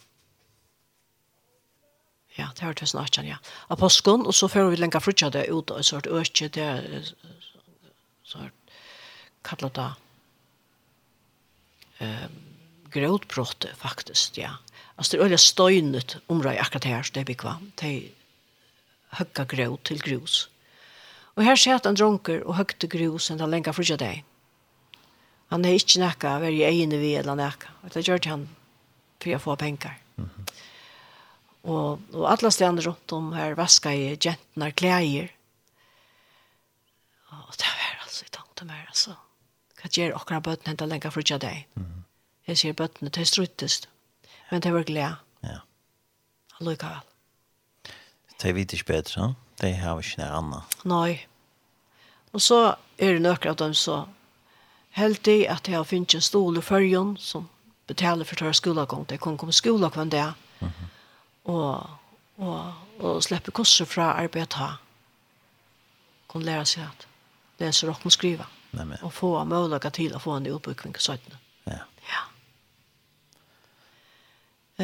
[2.37, 3.35] Ja, det var 2018, ja.
[3.69, 6.47] Av påsken, og så får vi lenge frutja det ut og så er det øke,
[6.47, 7.13] det er
[8.23, 8.53] sort
[9.43, 9.93] kallet det
[11.99, 12.39] um,
[12.91, 14.51] gråtbrott, faktisk, ja.
[14.97, 17.55] Altså, det er veldig støynet området akkurat her, det er bygget.
[17.81, 18.09] Det er
[19.09, 20.49] høyga gråt til grus.
[20.49, 20.58] Ja
[21.39, 24.25] Og her sier han dronker og høgte grus enn han lenga frutja deg.
[25.49, 27.71] Han er ikke nekka vær i egne vi eller nekka.
[27.81, 28.43] Og det gjør han
[29.23, 29.95] for å få penger.
[30.17, 30.45] Mm -hmm.
[31.63, 35.31] og, og alle stedene rundt om her vaska i jentene klæger.
[37.31, 39.15] Og det var altså i tanke om her, altså.
[39.81, 41.65] Hva gjør akkurat bøtene hentet lenga frutja deg?
[41.75, 42.03] Mm -hmm.
[42.47, 43.89] Jeg sier bøtene, til struttest.
[44.51, 45.15] Men det var glede.
[45.43, 45.59] Ja.
[46.51, 47.01] Han lukket vel.
[48.41, 49.35] Det er vidt ikke bedre, sånn?
[49.59, 50.79] Det har vi ikke noe annet.
[50.87, 51.19] Nei.
[52.33, 52.59] Og så
[52.97, 54.05] er det nøkker av dem så
[54.97, 57.49] helt i at jeg har finnet en stol i førjen som
[57.89, 59.07] betaler for tørre skolegång.
[59.09, 60.33] Det kan komme skola hver dag.
[60.59, 60.87] Mm -hmm.
[61.51, 61.89] Og,
[62.37, 64.79] og, og slipper kurser fra arbeid her.
[66.31, 67.07] Kan lære seg at
[67.59, 68.45] lese og og skrive.
[68.71, 71.37] Nei, og få mulighet til å få en utbygging i søttene.
[71.67, 71.79] Ja.
[72.09, 72.23] Ja.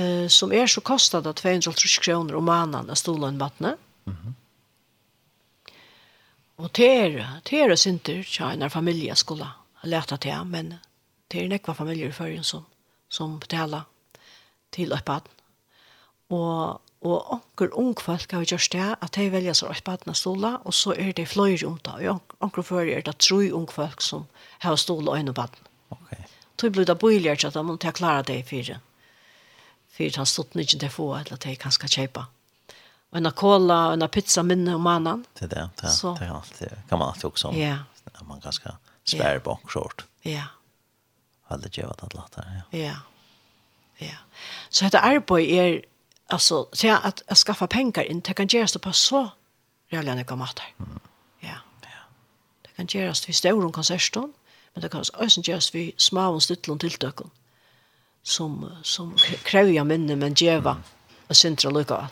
[0.01, 3.77] Eh, som er så kostet det 250 kroner om måneden av stolen vattnet.
[4.05, 4.44] Mm -hmm.
[6.57, 9.47] Og det er, det er synder til en familie skulle
[9.83, 10.75] lete til, men
[11.31, 12.63] det er nekva familier i førjen som,
[13.09, 13.83] som betaler
[14.71, 15.31] til oppbaden.
[16.33, 20.55] Og, og onker ung folk har gjort det, at de velger seg oppbaden av stola,
[20.63, 21.97] og så er det fløyre om det.
[22.09, 24.25] Og onker fører er det tre ung folk som
[24.63, 25.69] har stola og oppbaden.
[25.91, 26.15] Ok.
[26.57, 28.79] Tog blir det bøyligere til at de må klare det i fire.
[29.91, 32.25] Fyrt han stod ikke til å få, eller til han skal kjøpe.
[33.15, 35.21] Og en cola en pizza minne om mannen.
[35.39, 36.17] Det er det, så.
[36.19, 37.51] det, allt, alltid, kan man alltid också.
[37.53, 37.57] Ja.
[37.57, 37.79] Yeah.
[38.27, 40.05] Man ganska spär bak short.
[40.21, 40.43] Ja.
[41.47, 42.63] Aldrig ge vad det låter.
[42.71, 42.77] Ja.
[42.79, 42.95] Ja.
[43.97, 44.17] Ja.
[44.69, 45.85] Så det arbete är
[46.27, 49.29] alltså så jag att, att skaffa pengar in det kan göras det på så
[49.89, 50.59] jävla mycket mat.
[50.79, 50.99] Mm.
[51.39, 51.57] Ja.
[51.81, 52.01] Ja.
[52.61, 54.29] Det kan göras vi stora konserter,
[54.73, 57.11] men det kan også göras vi små och stilla
[58.23, 60.83] som som kräver minne men gjeva mm.
[61.27, 62.09] och centrala lycka.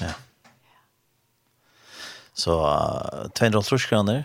[0.00, 0.14] Ja.
[2.38, 4.24] Så uh, 250 kroner,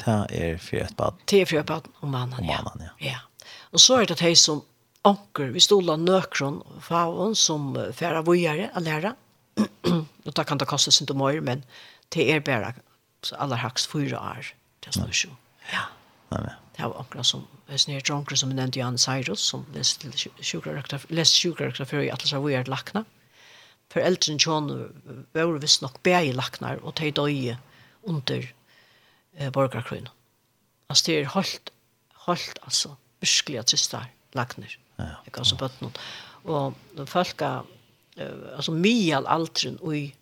[0.00, 1.18] det er for et bad.
[1.28, 2.62] Det er for et bad om mannen, ja.
[2.64, 3.10] Mannen, ja.
[3.12, 3.50] ja.
[3.72, 4.62] Og så er det de som
[5.08, 9.14] anker, vi stoler nøkron fra henne som færre vujere å lære.
[10.26, 11.64] og da kan det koste sin domøyer, men
[12.14, 12.72] det er bare
[13.26, 14.52] så aller haks fyra år.
[14.80, 15.24] Det er snart
[15.72, 15.86] Ja.
[16.32, 16.58] Nei, nei.
[16.72, 20.08] Det var akkurat som, hvis ni dronker som nevnte Jan Cyrus, som leste
[20.40, 23.04] sjukrøkter før i Atlas av vujere lakna.
[23.04, 23.21] Ja
[23.92, 24.70] foreldrene John
[25.34, 27.58] var visst nok bæg laknar, og de døye
[28.02, 28.46] under
[29.36, 30.10] eh, borgerkrøyene.
[30.88, 31.72] Altså, det er holdt,
[32.26, 34.00] holdt altså, virkelig at siste
[34.36, 34.76] lacknar.
[34.98, 35.96] Ja, Jag kan så altså bøtten.
[36.44, 36.74] Og
[37.06, 37.62] folka
[38.16, 39.48] eh altså, mye av
[39.80, 40.14] og i,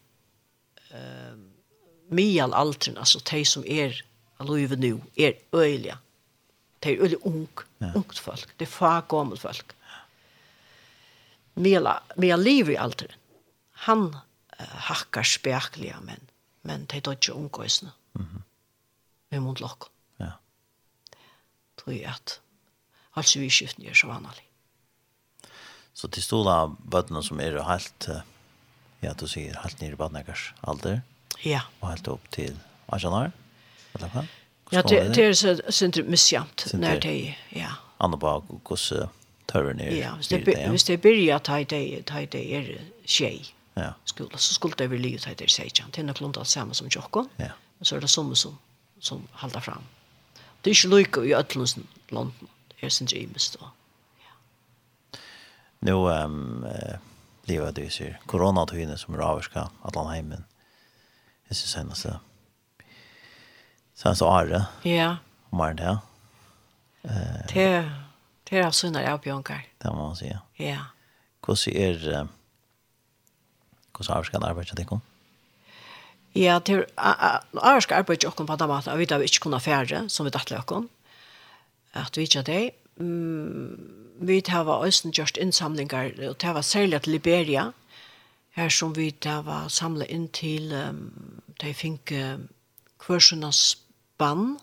[0.90, 1.34] eh,
[2.10, 4.02] mial altren, altså, de som er
[4.38, 5.96] alluive nu, er øyelige.
[6.82, 7.48] De er øyelige ung,
[7.80, 7.92] ja.
[7.94, 8.58] ungt folk.
[8.58, 9.74] Det er fagommet folk.
[11.54, 13.10] Mela, Mye liv i altren
[13.86, 16.30] han uh, hakkar spekliga men
[16.62, 17.90] men det er ikke ungkoisna.
[18.12, 18.42] Mm -hmm.
[19.30, 19.86] vi må lukke.
[20.18, 20.32] Ja.
[21.76, 22.40] Tror jag att
[23.12, 24.50] alltså vi skiftar gjør så vanlig.
[25.92, 28.08] Så till stora bøttene som er helt
[29.00, 31.00] ja, du sier helt ner i vattnägars alder.
[31.44, 31.60] Ja.
[31.80, 32.58] Og helt upp till
[32.88, 33.32] Ajanar.
[33.94, 34.26] Eller hva?
[34.72, 37.72] Ja, det, det er så synd missjämt når de, ja.
[37.98, 39.08] Anna på hvordan
[39.48, 39.94] tørren er?
[39.96, 43.94] Ja, hvis det hvis det börjar ta i det ta i det är tjej ja.
[44.04, 47.26] skola så skulle det väl lyda det säger jag till något lundat samma som Jocko.
[47.36, 47.48] Ja.
[47.78, 48.58] Men så är det som som
[48.98, 49.82] som håller fram.
[50.60, 52.48] Det är ju lika i Atlanten London.
[52.68, 53.70] Det är sin James då.
[55.78, 56.66] Nu ehm
[57.50, 60.44] lever det ju corona då som raviska Atlantheimen.
[61.48, 62.20] Det är sen så.
[63.94, 64.90] Sen så är det.
[64.90, 65.16] Ja.
[65.50, 65.98] Mer det.
[67.02, 67.46] Eh.
[67.54, 67.92] Det
[68.44, 69.66] det är såna där bjönkar.
[69.78, 70.38] Det må man jag.
[70.54, 70.84] Ja.
[71.46, 72.30] Hur ser
[74.01, 75.03] hvordan arbeidet kan arbeide til kom?
[76.34, 79.61] Ja, til arbeidet skal arbeide til dere på den måten, vi vet at vi ikke
[79.61, 80.88] færre, som vi dattelig dere.
[81.94, 82.70] At vi ikke det.
[84.20, 87.70] Vi har også gjort innsamlinger, og det var særlig til Liberia,
[88.51, 91.12] her som vi tar var samlet inn til um,
[91.62, 92.40] de fikk uh,
[93.01, 93.78] kvørsenes
[94.18, 94.59] band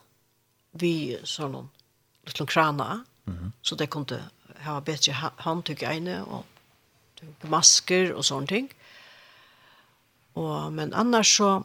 [0.78, 1.70] vi sånn noen
[2.28, 3.04] liten krana
[3.62, 4.20] så det kunne
[4.64, 6.46] ha bedre handtøk egne og
[7.50, 8.70] masker og sånne ting
[10.38, 11.58] Og, men annars så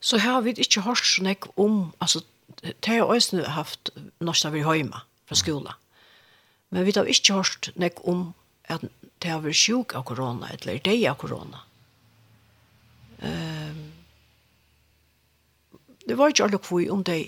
[0.00, 2.22] så har vi ikke hørt så nek om, altså,
[2.62, 3.90] det har også haft
[4.20, 5.72] norsk av vi høyma fra skolen.
[6.70, 8.30] Men vi har ikke hørt nek om
[8.64, 8.86] at
[9.20, 11.60] det har vært sjuk av korona, eller det av korona.
[13.20, 13.90] Um,
[16.08, 17.18] det var ikke alle kvui om det.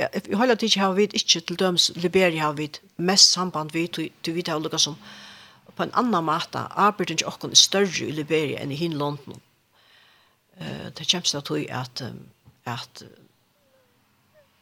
[0.00, 4.34] I hele tiden har vi ikke til døms Liberia har vi mest samband vi, til
[4.34, 4.96] vi har lukket som
[5.80, 9.40] på en annan måte arbeider ikke åkken større i Liberia enn i hin London.
[10.60, 12.02] Uh, det kommer til at, tog at,
[12.68, 13.04] at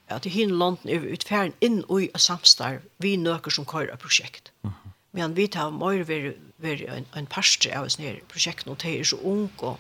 [0.09, 3.99] at i hin London er utferden inn og i samstarv vi nøker som kører av
[3.99, 4.53] prosjekt.
[4.63, 4.95] Mm -hmm.
[5.13, 8.99] Men vi tar mer ved, ved en, en parstre av oss nere prosjekten, og de
[8.99, 9.79] er så ung og,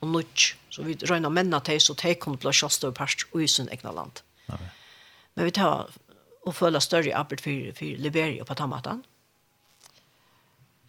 [0.00, 0.56] og nødt.
[0.70, 3.68] Så vi røyner mennene til, så de kommer til å kjøste over parstre i sin
[3.68, 4.22] egna land.
[4.48, 4.66] Okay.
[5.34, 5.90] Men vi tar
[6.46, 9.04] og føler større arbeid for, for Liberia på den måten.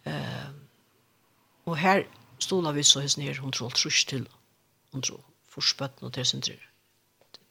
[0.06, 0.50] Eh,
[1.66, 2.04] og her
[2.38, 4.28] stola vi så hos nere, hun tror trus til
[4.92, 6.66] 100 forspøtten og til sin sindre.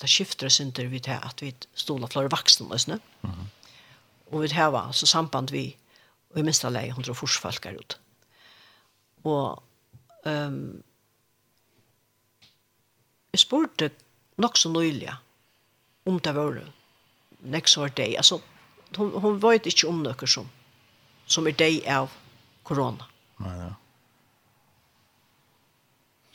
[0.02, 3.00] Det skifter sindre vi til at vi stola flere vaksne, løsne.
[3.22, 3.48] Mm -hmm.
[4.32, 5.78] Og vi heva altså samband vi
[6.30, 8.00] og i minsta leie hun tror 100 forsfalkar ut.
[9.24, 9.64] Og
[10.26, 10.84] um,
[13.34, 13.92] jeg spurte
[14.38, 15.14] nok så nøylig
[16.06, 16.62] om det var
[17.40, 18.16] next så var det.
[18.18, 18.40] Altså,
[18.98, 20.50] hun, hun vet ikke om noe som,
[21.28, 22.10] som er det av
[22.70, 23.10] korona.
[23.44, 23.70] Nei, ja.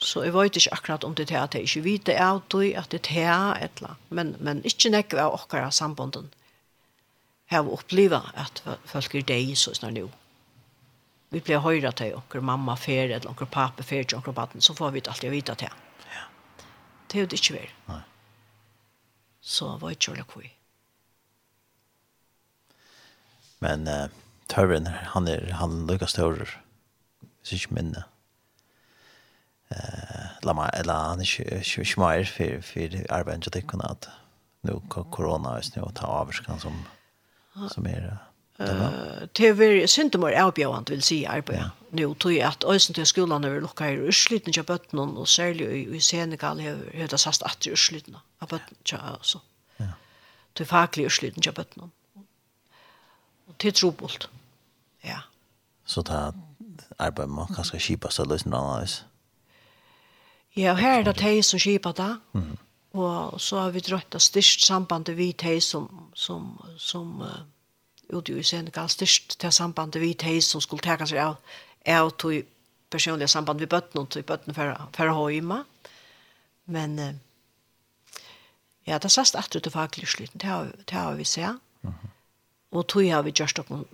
[0.05, 2.73] Så jeg vet ikke akkurat om det er at jeg ikke vet det av det,
[2.77, 4.09] at det er et eller annet.
[4.09, 6.27] Men, men ikke nekker av akkurat sambanden.
[7.49, 10.09] Jeg har opplevd at folk er deg så snart nå.
[11.33, 14.75] Vi blir høyre til okker mamma fer, eller akkurat pappa fer til akkurat baden, så
[14.75, 15.79] får vi alltid vite til.
[16.11, 16.27] Ja.
[17.07, 17.79] Det er jo det ikke vært.
[17.87, 18.01] Nei.
[19.41, 20.53] Så var det ikke hva det.
[23.63, 23.87] Men...
[23.87, 26.47] Uh Tørren, han er, han lykkes større,
[27.41, 28.03] hvis ikke minne.
[29.73, 34.09] Eh, la meg, eller han er ikke mer for, for arbeidet til ikke at
[34.65, 36.77] nå korona er nå ta avskan som,
[37.69, 38.15] som er det
[38.59, 41.57] Uh, det er veldig syndemor avbjørende, vil si arbeid.
[41.57, 41.65] Ja.
[41.91, 45.67] Nå tror jeg at øyne til skolen er lukket her utsliten til bøttene, og særlig
[45.67, 49.41] i, i Senegal har det sagt at det er utsliten av bøttene.
[49.79, 49.89] Ja.
[50.55, 51.89] Til faglig utsliten til bøttene
[53.59, 54.29] til trobult.
[55.03, 55.21] Ja.
[55.85, 56.31] Så ta
[56.99, 59.03] arbeid man kanskje kjipa seg løsning annerledes?
[60.55, 62.15] Ja, og her er det de som kjipa da.
[62.33, 62.55] Mm.
[62.95, 67.41] Og så har vi drøtt av styrst sambandet vi de som, som, som uh,
[68.09, 71.35] ute i Senegal, styrst til sambandet vi de som skulle teka seg av,
[71.91, 72.31] av to
[72.89, 75.59] personliga samband vi bøtten, og to bøtten for å ha hjemme.
[76.71, 77.11] Men uh,
[78.87, 81.59] ja, det sast at til faglig sliten, det har, det har vi sett.
[81.83, 82.14] Mm
[82.75, 83.85] og tog har vi gjort okken,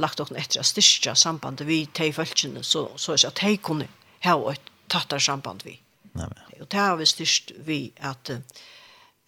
[0.00, 3.58] lagt okken etter å styrke sambandet vi til følgene, så, så er det at de
[3.58, 3.88] kunne
[4.24, 5.76] ha et tattar samband vi.
[6.14, 8.30] Nei, og det har vi styrst vi at,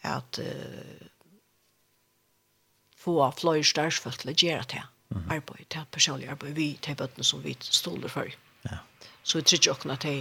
[0.07, 1.07] at uh,
[3.07, 7.25] få fløy størsfølt til å gjøre det mm arbeid, til personlig arbeid, vi til bøttene
[7.25, 8.27] som vi stoler for.
[8.67, 8.81] Ja.
[9.23, 10.15] Så vi tror ikke okken at de,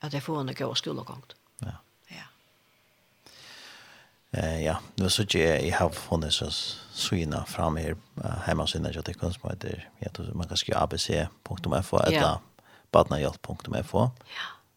[0.00, 1.24] at de får en god skolegang.
[4.32, 6.50] Eh ja, nu så jag jag har funnit så
[6.92, 7.96] syna fram här
[8.44, 9.82] hemma syna jag det kan som det.
[9.98, 12.38] jag tror man kan skriva abc.fo eller
[12.92, 13.98] badnahjälp.fo.
[13.98, 14.10] Ja.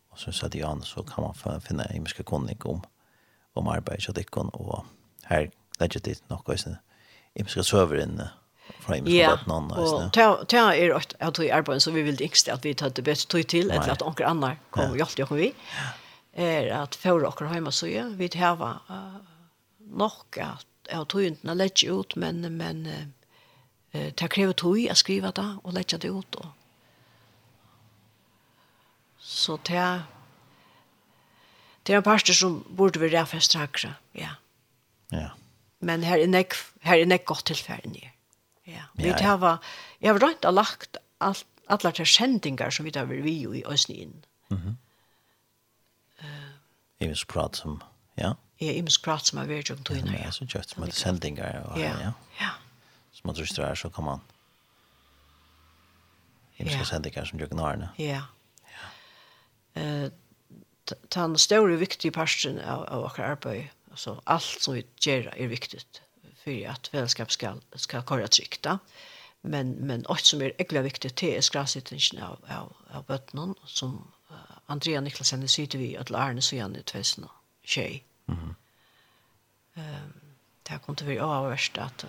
[0.09, 2.81] Och så så det an så kan man finna i mycket kunnig om
[3.53, 4.85] om arbete så det kan och
[5.23, 6.69] här lägger det något så
[7.33, 8.29] i mycket server inne
[8.79, 9.43] från i yeah.
[9.43, 10.13] på någon og
[10.47, 13.03] ta er at jag tror i arbeid så vi vil inte at vi tar det
[13.03, 15.53] beste tog til eller at noen andre kommer og oss vi
[16.33, 17.87] er at for dere hjemme så
[18.17, 18.81] vi tar
[19.97, 24.97] nok at jeg tog ikke å legge ut, men, men eh, det krever tog å
[24.97, 26.39] skrive det og legge det ut.
[26.41, 26.49] Og.
[29.23, 29.85] Så det
[31.83, 34.37] det er en parster som burde vi ræfest hakra, ja.
[35.11, 35.33] Ja.
[35.83, 36.55] Men her er nek,
[36.87, 38.05] her er nek godt tilferden i.
[38.63, 38.85] Ja.
[38.95, 39.33] Vi ja, ja.
[39.35, 39.59] Var,
[39.99, 44.23] jeg har rønt og lagt alt, alle de kjendinger som vi tar vi i Øsnien.
[44.49, 44.59] Mhm.
[44.59, 44.75] Mm -hmm.
[46.23, 46.51] uh,
[46.99, 47.81] jeg vil prate om,
[48.17, 48.23] ja.
[48.27, 48.33] Ja
[48.69, 50.15] er imens prat som er vært jo tøyner.
[50.19, 51.59] Ja, så kjøtt som er sendinger.
[51.79, 52.13] Ja, ja.
[52.39, 52.51] ja.
[53.13, 54.25] Så man tror det er så kan man
[56.59, 57.89] imiske sendinger som gjør gnarene.
[57.97, 58.23] Ja.
[61.15, 65.81] Den store viktige parten av, av akkurat arbeid, altså alt som vi gjør er viktig
[66.43, 68.67] for at fellesskap skal, skal kåre trygt.
[69.43, 73.95] Men, men alt som er egentlig viktig til er skrasittingen av, av, av bøttene, som
[74.31, 78.03] uh, Andrea Niklasen sitter vi at Arne sier han i 2021.
[78.33, 78.55] Mm.
[79.75, 80.13] Ehm um,
[80.63, 82.05] det kom till vi avvärst att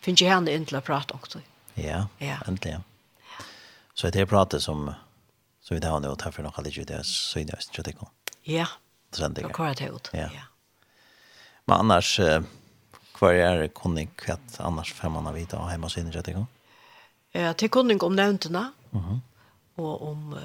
[0.00, 1.40] finns ju henne inte att prata också.
[1.74, 2.36] Ja, ja.
[2.46, 2.82] äntligen.
[3.94, 4.94] Så det är pratet som
[5.60, 7.92] så vi tar nu och tar för några lite det så är det så det
[7.92, 8.08] går.
[8.42, 8.66] Ja.
[9.12, 9.40] Sen det.
[9.40, 10.10] Jag kör det ut.
[10.12, 10.28] Ja.
[11.64, 12.20] Men annars
[13.14, 16.46] kvar är kunnig kvätt annars får man vita hemma sin det går.
[17.32, 18.72] Eh till kunnig om nämntena.
[18.90, 19.20] Mhm.
[19.74, 20.40] Och om uh,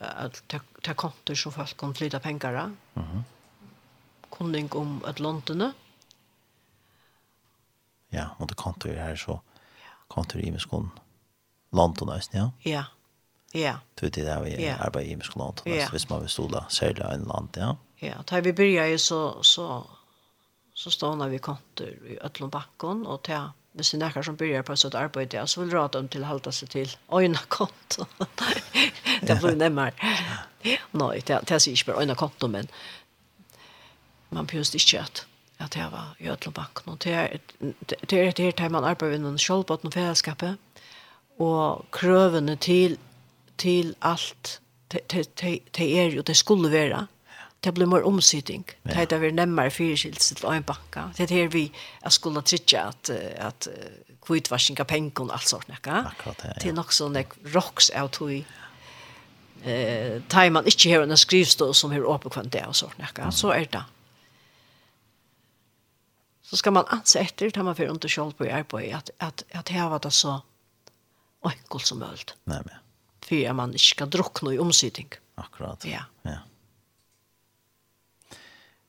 [0.00, 0.42] att
[0.82, 2.72] ta kontor som folk kan flytta pengar.
[2.94, 3.24] Mhm.
[4.30, 5.72] Kunding om Atlanten.
[8.08, 9.40] Ja, och det kontor här så
[10.08, 10.90] kontor i Miskon.
[11.72, 12.70] London nästan, ja.
[12.70, 12.84] Ja.
[13.52, 13.78] Ja.
[13.94, 15.88] Du det där vi arbetar i Miskon London, ja.
[15.92, 17.76] visst man vill stola sälja en land, ja.
[17.96, 19.86] Ja, tar vi börjar ju så så
[20.74, 24.78] så stånar vi kontor i Ötlundbacken och ta hvis det er som börjar på et
[24.78, 28.06] sånt arbete, ja, så vill rata dem till å holde sig till øyne konto.
[29.26, 29.92] det blir närmare.
[30.92, 32.70] Nej, det, det sier ikke bare øyne konto, men
[34.30, 35.26] man pjust ikke at
[35.58, 36.92] at det var i Ötlandbanken.
[36.92, 37.38] Och det er
[38.06, 40.56] det här där man arbetar med en självbåt och fällskapet.
[41.36, 42.98] Och krövene till,
[43.56, 47.06] till allt det är ju det skulle vara
[47.64, 48.64] det blir mer omsidning.
[48.82, 48.90] Ja.
[48.90, 51.08] Det heter vi nemmere fyrskilt til en banka.
[51.16, 53.68] Det er vi at skulle trykke at, at
[54.26, 55.68] kvittvarsning av penger og alt sånt.
[55.68, 55.90] Ikke?
[56.12, 56.60] Akkurat det, ja.
[56.62, 58.44] Det er nok sånn jeg roks av tog
[59.64, 63.32] eh tar man inte här en skrivstol som är öppen kvant det och sånt näka
[63.32, 63.84] så är det
[66.42, 69.44] så ska man anse efter tar man för inte skuld på er på att att
[69.52, 70.42] att här var det så
[71.40, 72.74] enkelt som möjligt nej men
[73.20, 76.38] för man inte ska drunkna i omsittning akkurat ja ja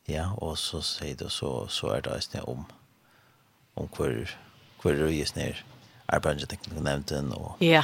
[0.08, 2.64] Ja, og så sier det, så, så er det eisne om,
[3.76, 4.14] om hvor,
[4.82, 5.60] hvor røyes ned
[6.08, 7.84] arbeidsteknikken nevnte og, ja.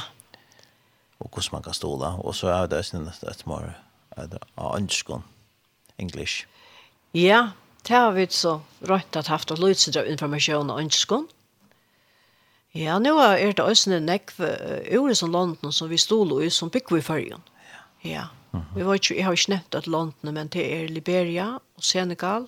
[1.20, 2.14] og hvordan man kan ståle.
[2.24, 3.74] Og så er det eisne et mer
[4.16, 5.22] av ønskene,
[5.98, 6.46] English.
[7.14, 7.50] Ja,
[7.84, 11.28] det har vi så røynt at haft og løyset av informasjon og ønskene.
[12.74, 14.48] Ja, nå er det eisne nekve
[14.90, 17.44] ure som landen som vi ståle i, som bygger i fargen.
[17.68, 17.84] Ja.
[18.14, 18.24] Ja.
[18.74, 22.46] Vi var ikke, jeg har ikke nevnt at London, men det er Liberia og Senegal.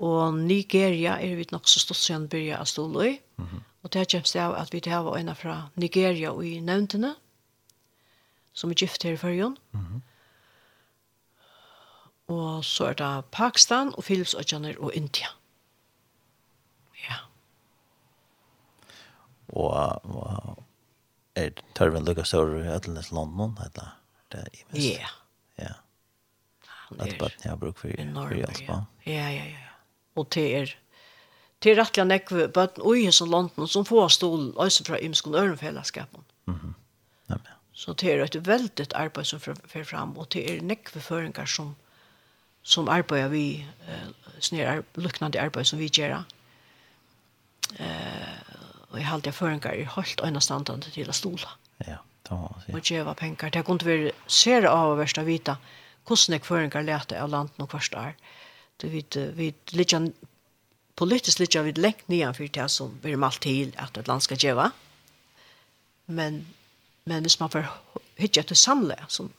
[0.00, 3.18] Og Nigeria er vi nok så stått siden byrja av Stoløy.
[3.36, 3.58] Mm.
[3.82, 7.14] Og det kommer seg av at vi har en fra Nigeria og i nevntene,
[8.52, 9.56] som er gift her i førjen.
[9.72, 10.00] Mm -hmm.
[12.30, 15.26] Og så er det Pakistan og Philips og India.
[17.08, 17.16] Ja.
[19.48, 20.64] Og, og
[21.34, 23.99] er tørven lukket større i Øtlenes London, heter det?
[24.32, 25.00] det i mest.
[25.00, 25.08] Ja.
[25.56, 25.74] Ja.
[26.66, 27.88] Han Att bara jag bruk för
[28.28, 29.44] för jag Ja, ja, ja.
[29.44, 29.66] ja.
[30.14, 30.76] Og det er
[31.62, 35.34] det är rättliga nekv bøtten og i som landen som får stål også fra ymskon
[35.34, 36.24] ørenfellesskapen.
[36.46, 36.74] Mm -hmm.
[37.28, 37.52] ja, ja.
[37.72, 41.76] Så det er et veldig arbeid som fer fram, og det er nekveføringer som,
[42.62, 44.08] som arbeider vi, eh,
[44.40, 46.24] sånne ar luknande arbeid som vi gjør.
[47.78, 48.40] Eh,
[48.90, 51.48] og jeg halte jeg føringer i holdt øynestandene til å stole.
[51.86, 51.96] Ja.
[52.30, 52.72] Ja, ja.
[52.72, 53.50] Man geva pengar.
[53.50, 55.56] Det kunde vi se av värst av vita.
[56.04, 58.14] Kostnad är en läta av landen och kvarst där.
[58.76, 60.12] Det vid, vi lite
[60.94, 64.34] politiskt lite vid längt nian för det som blir malt till att ett land ska
[64.34, 64.70] geva.
[66.04, 66.46] Men,
[67.04, 67.66] men hvis man får
[68.16, 69.32] hitta till samla som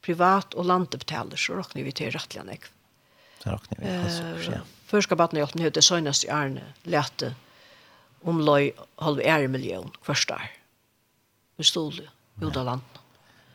[0.00, 2.64] privat och landbetaler så råknar vi till rättliga nek.
[3.44, 3.96] Det råknar vi.
[3.96, 4.60] Alltså, ja.
[4.86, 7.34] Först ska batten hjälpa mig det sönas i Arne läte
[8.20, 10.50] om loj halv är miljon kvarst där.
[11.56, 12.08] Vi stod det
[12.42, 12.98] ut av landet.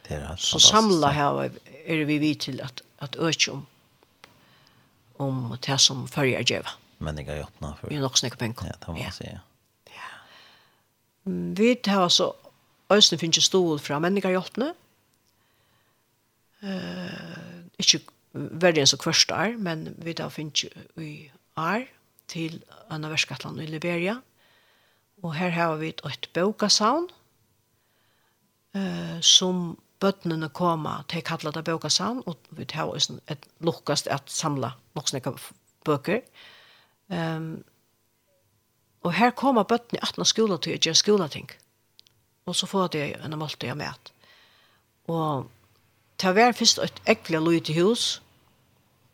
[0.08, 1.52] Det är Så samla her
[1.86, 3.68] er vi vidt til at, at øke om,
[5.20, 6.70] om det som følger djeva.
[7.00, 7.88] Men jeg har gjort noe for...
[7.90, 8.66] Vi är nok snäcka penger.
[8.66, 9.28] Ja, det må man si,
[9.88, 10.10] Ja.
[11.56, 12.34] Vi tar altså
[12.92, 14.74] Øysten finnes ikke stål fra mennesker hjelpene.
[16.62, 18.02] Uh, ikke
[18.34, 21.88] verre enn så kvørst er, men vi da finnes ikke i er
[22.32, 22.60] til
[22.92, 24.18] Anna Verskatland i Liberia.
[25.24, 27.08] Og her har vi et bøkasavn
[28.76, 34.32] eh, som bøttene koma til kallet av bøkasam, og vi tar også et lukkast at
[34.32, 35.36] samla noksneka
[35.86, 36.24] bøker.
[37.12, 37.62] Um,
[39.06, 41.50] og her koma bøttene i 18 skola til å gjøre skolating.
[42.50, 44.12] Og så får de en måltid jeg med.
[45.12, 45.50] Og
[46.18, 48.06] til å være først et ekkelig løy til hus,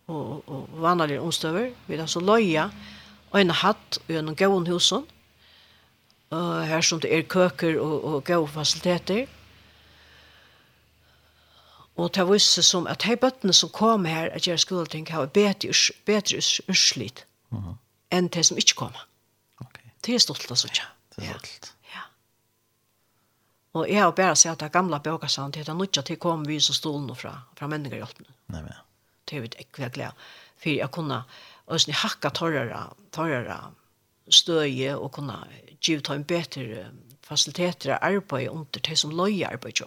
[0.07, 2.69] og, og vanlige omstøver, vi tar så løya,
[3.31, 5.03] og en hatt og en gøven husen,
[6.31, 9.27] og her som det er køker og, og gøve fasiliteter,
[11.97, 15.29] Og det var seg som at de bøttene som kom her at gjøre skoleting har
[15.33, 15.73] bedre,
[16.05, 17.75] bedre urslit uh -huh.
[18.11, 18.93] enn de som ikke kom.
[19.61, 19.89] Okay.
[20.05, 20.85] Det er stolt altså ikke.
[21.15, 21.73] Det er stolt.
[21.93, 21.97] Ja.
[21.97, 22.01] ja.
[23.73, 26.47] Og jeg har bare sett at det gamle bøker sa at han ikke til kom
[26.47, 28.25] vi som stolen fra, fra menneskerhjelpen.
[28.47, 28.73] Nei, men.
[29.29, 30.11] Det er vi ikke veldig glede.
[30.57, 31.23] For jeg kunne
[31.65, 33.73] også hakka torrere, torrere
[34.29, 35.47] støye og kunne
[35.81, 36.85] give til en bedre
[37.23, 39.85] fasiliteter og arbeid under det som løy arbeid til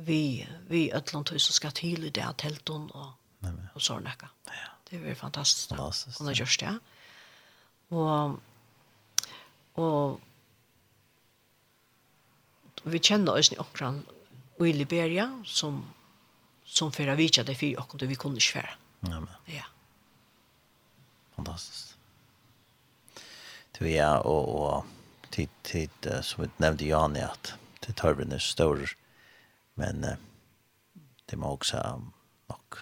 [0.00, 3.82] vi vi öllum tog så ska till i det att tälton och nej men och
[3.82, 4.28] såna där.
[4.44, 4.52] Ja.
[4.90, 5.68] Det var fantastiskt.
[5.68, 6.20] Fantastiskt.
[6.20, 6.78] Och det görs det.
[7.88, 8.40] Och
[9.72, 10.20] och
[12.82, 14.06] vi känner oss i Okran
[14.60, 15.84] i Liberia som
[16.64, 18.70] som förra veckan det fyra och vi kunde svära.
[19.00, 19.28] Nej men.
[19.44, 19.64] Ja.
[21.36, 21.96] Fantastiskt.
[23.78, 24.84] Det är och och
[25.30, 25.90] tid tid
[26.22, 27.54] så vi nämnde Jan att
[27.86, 28.96] det tar vi nu stor
[29.78, 30.16] Men eh,
[31.26, 32.02] det må också
[32.46, 32.74] nok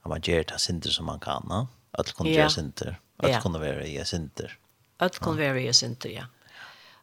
[0.00, 1.42] att man gör det sinter som man kan.
[1.48, 1.68] No?
[1.90, 3.00] Att kunna göra sinter.
[3.16, 4.58] Att kunna vara i sinter.
[4.96, 6.24] Att kunna vara i sinter, ja.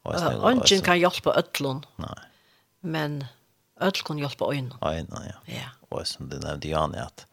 [0.03, 1.86] Ongen kan hjälpa ötlun.
[1.95, 2.19] Nej.
[2.79, 3.25] Men
[3.79, 4.73] öll kan hjälpa ögonen.
[4.81, 5.53] Ögonen, ja.
[5.53, 5.69] ja.
[5.89, 7.27] Och som du nämnde Jan att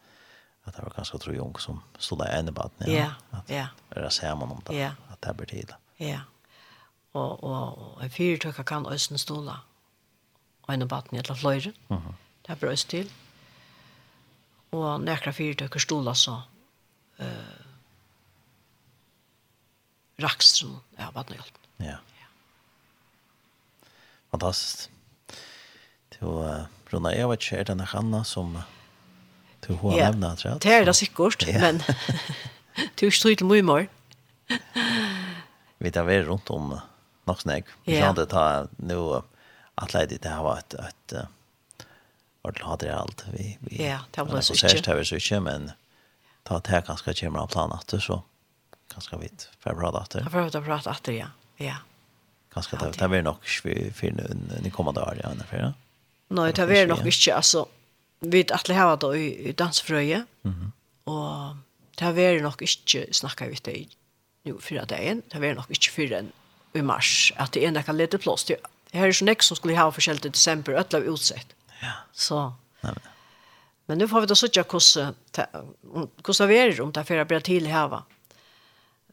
[0.63, 2.69] att det var ganska tror jag som stod där ända bara.
[2.77, 3.13] Ja,
[3.47, 3.67] ja.
[3.89, 4.75] Det ser man om det.
[4.75, 4.91] Ja.
[5.09, 5.73] Att det blir tid.
[5.97, 6.19] Ja.
[7.11, 9.59] Och och en fyrtöka kan ösen stola
[10.69, 11.73] en baten eller fløyre.
[11.89, 12.13] Uh -huh.
[12.47, 13.11] Det brøst til.
[14.71, 16.41] Og nekra fire tøkker stola så
[17.19, 17.61] uh,
[20.23, 21.57] rakstren av baten hjelp.
[21.79, 21.97] Ja.
[22.19, 22.27] ja.
[24.31, 24.89] Fantastisk.
[26.19, 28.55] Du, uh, Runa, jeg vet ikke, er det noe annet som
[29.67, 30.09] du har ja.
[30.09, 30.61] nevnet, tror jeg?
[30.61, 31.59] Det er det sikkert, ja.
[31.59, 31.81] men
[32.99, 33.89] du er ikke til mye mer.
[35.81, 36.81] Vi tar vei rundt om uh,
[37.27, 37.69] nok snakk.
[37.85, 37.91] Ja.
[37.91, 38.45] Vi kan ta
[38.77, 39.21] nå
[39.81, 41.13] att lägga det här var ett ett
[42.41, 44.85] vart hade det allt vi vi Ja, det var så sjukt.
[44.85, 45.71] Det var så sjukt men
[46.43, 48.23] ta det här kanske kommer av plan att så
[48.93, 50.29] kanske vet för bra att det.
[50.31, 51.27] För att prata att ja.
[51.57, 51.75] Ja.
[52.53, 55.73] Kanske det det blir nog vi finner ni kommande år ja ungefär.
[56.27, 57.65] Nej, det blir nog inte alltså
[58.19, 60.25] vi att det här då i dansfröje.
[60.41, 60.71] Mhm.
[61.03, 61.55] Och
[61.95, 63.87] det blir nog inte snacka vi det
[64.43, 66.31] nu för att det är det blir nog inte för en
[66.73, 68.51] i mars att det är en där lite plåst
[68.93, 71.55] Her er så nek som skulle ha forskjellig til desember, øtla vi utsett.
[71.81, 71.93] Ja.
[72.13, 72.41] Så.
[72.83, 73.07] Nei, men.
[73.89, 78.03] Men nu får vi da sutja hvordan vi er om det fyrir blir til hava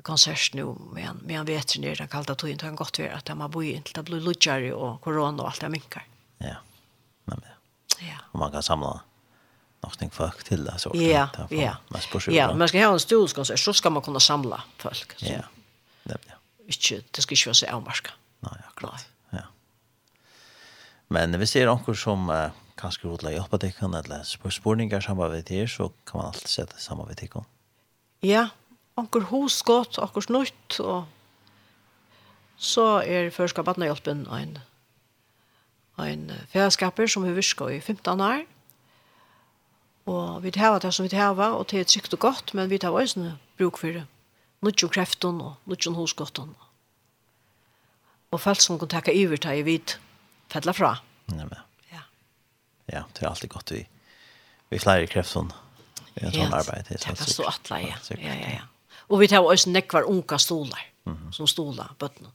[0.02, 3.50] konsert nu men men vet ni det kallt att inte han gått för att man
[3.50, 6.06] bor inte det blir lutjare och corona och allt det minkar.
[6.38, 6.56] Ja.
[7.24, 7.42] Men
[7.98, 8.18] ja.
[8.32, 9.00] Och man kan samla
[9.80, 11.76] någonting folk till det så Ja, ja.
[11.88, 15.18] Man spår Ja, man ska ha en stolskonsert, så ska man kunna samla folk.
[15.18, 15.26] Så.
[15.26, 15.42] Ja.
[16.02, 16.34] Det ja.
[16.66, 18.10] Ikke, det skal ju være så avmarska.
[18.40, 19.06] Nej, klart.
[21.08, 25.32] Men hvis det er noen som uh, kanskje vil hjelpe deg, eller spør spørninger sammen
[25.32, 27.38] med deg, så kan man alltid sette sammen med deg.
[28.26, 28.48] Ja,
[28.98, 31.06] noen hos godt, noen snutt, og
[32.58, 34.56] så er førskapet hjelpen en,
[36.02, 38.46] en fællesskaper som vi virker i 15 år.
[40.08, 42.78] Og vi tar det som vi tar, og det er trygt og godt, men vi
[42.78, 44.06] tar også bruk for det.
[44.64, 46.40] Nuttjo kreften og nuttjo hos godt.
[48.30, 50.00] Og folk som kan takke iver tar i vidt
[50.52, 50.96] fettla fra.
[51.26, 51.58] Ja, men.
[51.92, 52.02] Ja.
[52.86, 53.84] Ja, det er alltid godt vi,
[54.72, 55.52] vi flere kreften
[56.14, 56.88] i en sånn arbeid.
[56.88, 58.00] Det er så atla, ja.
[58.16, 58.66] Ja, ja, ja.
[59.08, 61.32] Og vi tar også nekvar unga stolar, mm -hmm.
[61.32, 62.28] som stolar, bøttene.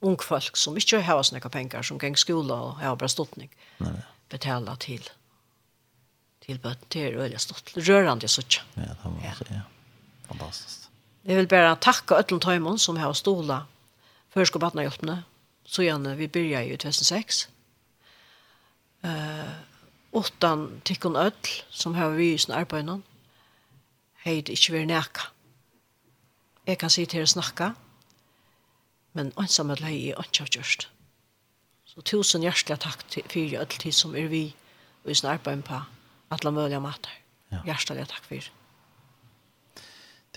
[0.00, 3.50] Ung folk som ikke har snakka penger, som geng skola og har bra stottning,
[4.28, 5.08] betala til
[6.46, 7.72] til bøtten til øyla stott.
[7.76, 8.62] Rørande suttja.
[8.76, 9.34] Ja, det var ja.
[9.34, 9.60] säga.
[10.28, 10.88] Fantastiskt.
[11.24, 13.62] Jeg vil bare takke Øtlen Tøymon som har stola
[14.34, 15.22] førskobattene hjelpene,
[15.72, 17.48] så gjerne vi började ju 2006.
[19.02, 19.50] Eh uh,
[20.12, 23.02] åttan tikkun öll som har vi sin arbeinon
[24.24, 25.22] heit inte vi nekka.
[26.66, 27.70] Jeg kan sitta her og snakka,
[29.12, 30.88] men ansamhet lei er ansamhet gjørst.
[31.84, 33.02] Så tusen hjertelig takk
[33.32, 34.54] for all tid som er vi
[35.04, 35.80] och i sin arbeid på
[36.30, 37.10] alle mulige mater.
[37.52, 37.62] Ja.
[37.64, 38.50] Hjertelig takk for.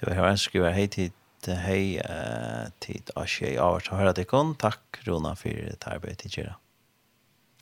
[0.01, 1.11] Du har ønsket å hej tid
[1.53, 4.55] hei uh, tid av tjej av oss høyre til kun.
[4.59, 6.55] Takk, Rona, for det arbeid til Kjera.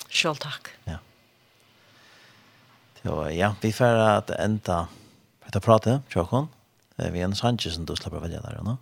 [0.07, 0.71] Selv takk.
[0.88, 0.99] Ja.
[3.03, 4.88] Så ja, vi får at enda
[5.47, 6.01] etter prate,
[6.97, 8.77] är Vi er en som du slipper velge der, Rona.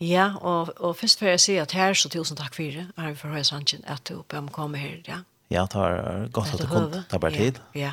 [0.00, 3.16] Ja, og, og først får jeg si at her så tusen takk for det, Arve
[3.16, 5.22] for Høyre sannsyn at du oppe om kommer her, ja.
[5.48, 7.60] Ja, det var godt at du kom, det var tid.
[7.74, 7.92] Ja, ja.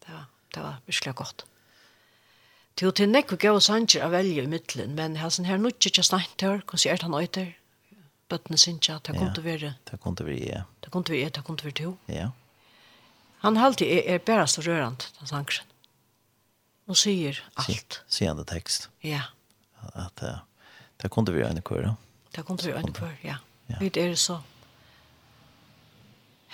[0.00, 0.24] Det, var,
[0.54, 1.44] det var virkelig godt.
[2.74, 6.02] Til til nekko gav sanger a velja i middelen, men her hansen her nutje ikke
[6.02, 7.52] sneintar, konsert han øyter,
[8.28, 9.74] bøttene sinja, det kom til være.
[9.90, 10.64] Det kom til ja.
[10.82, 11.92] Det kom til være, det kom til være to.
[12.08, 12.30] Ja.
[13.44, 15.70] Han halte er, er bare så rørant, den sangeren.
[16.88, 18.00] Og sier alt.
[18.08, 18.88] Sier han tekst.
[19.04, 19.22] Ja.
[19.94, 20.42] At uh,
[21.00, 21.92] det kom til være en kør, ja.
[22.34, 23.36] Det kom til være en kør, ja.
[23.70, 23.78] ja.
[23.78, 24.40] Vi er så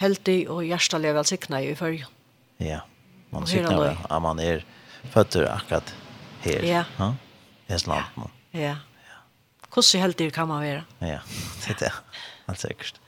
[0.01, 2.13] heldig og hjertelig velsikna i fyrjen.
[2.61, 2.83] Ja,
[3.33, 4.65] man sikna av at man er
[5.13, 5.95] fötter akkurat
[6.45, 6.65] her.
[6.67, 6.85] Ja.
[6.99, 7.11] Ja.
[7.67, 8.31] Det er slant nå.
[8.57, 8.77] Ja.
[9.71, 10.85] Hvordan heldig kan man være?
[11.01, 11.21] Ja,
[11.63, 11.93] det er det.
[12.49, 13.01] Helt sikkert.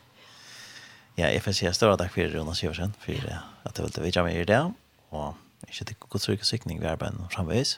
[1.18, 3.32] Ja, jeg får si en større takk for Jonas Gjørsen, for
[3.68, 4.60] at du ville videre med i det,
[5.12, 5.34] og
[5.68, 7.74] ikke til god trygg og sykning ved arbeidet fremveis,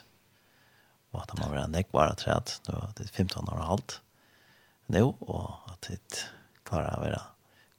[1.11, 3.97] og at det må være en nekvare træt, nå er det 15 år og halvt
[4.93, 6.21] nå, og at det
[6.67, 7.21] klarer å være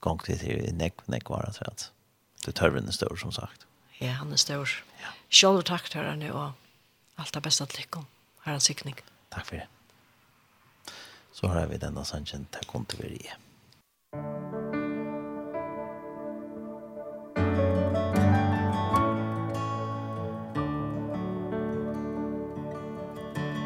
[0.03, 1.89] gang til til nek, nekvare træt.
[2.45, 3.65] Det tørven er stor, som sagt.
[4.01, 4.69] Ja, han er stor.
[5.01, 5.13] Ja.
[5.33, 6.51] Sjølv takk til henne, og
[7.19, 8.05] Allt det bästa till lyckan.
[8.43, 8.95] en sikning.
[9.29, 9.67] Tack för det.
[11.31, 13.31] Så har vi denna sanchen till kontinuitet.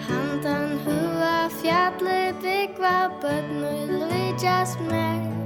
[0.07, 5.40] Handan hua fjallet byggva bøtn og lujtjast mer.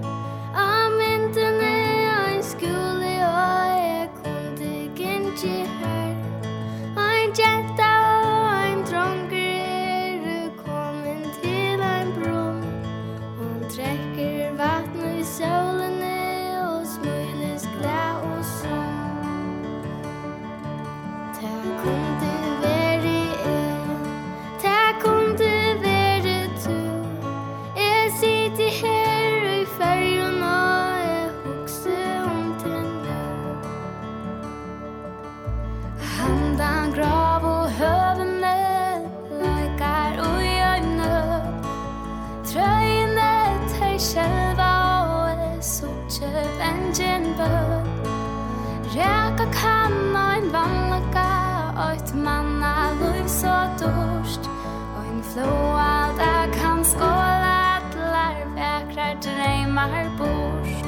[55.35, 56.19] Så allt
[56.59, 60.85] kan skåla Atlar väkrar drömmar bort.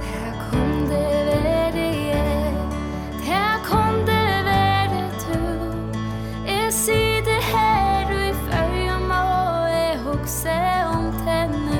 [0.00, 2.54] Det kunde vara jag
[3.24, 5.42] Det kunde vara du
[6.52, 11.73] Jag sitter här i följer Och jag huxar om tänner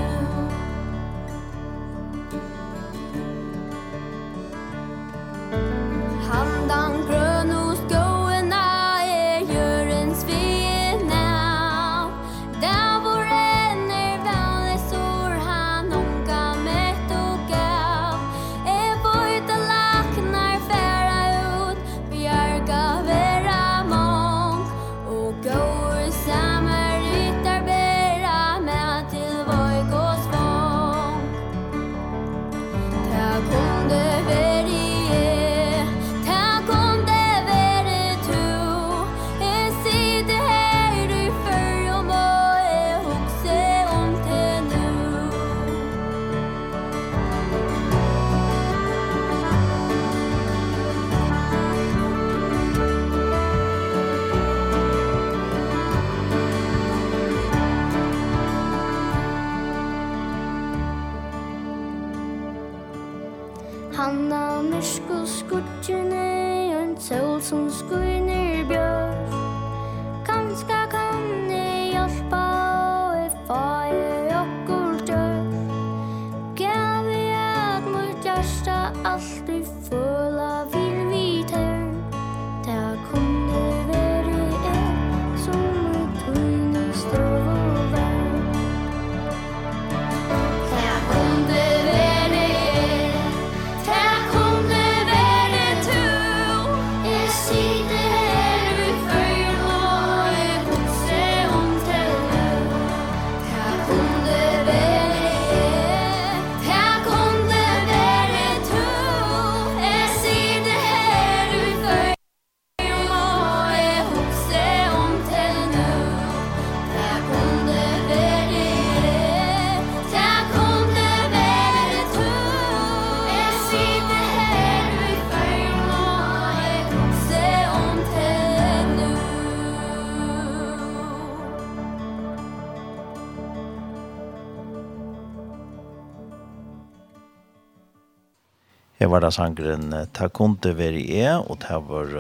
[139.15, 142.15] var det sangren Ta kunde veri e, og det var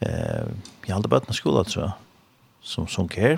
[0.00, 0.48] eh,
[0.88, 1.96] jeg hadde bøtt med skola, tror jeg,
[2.64, 3.36] som sunk her.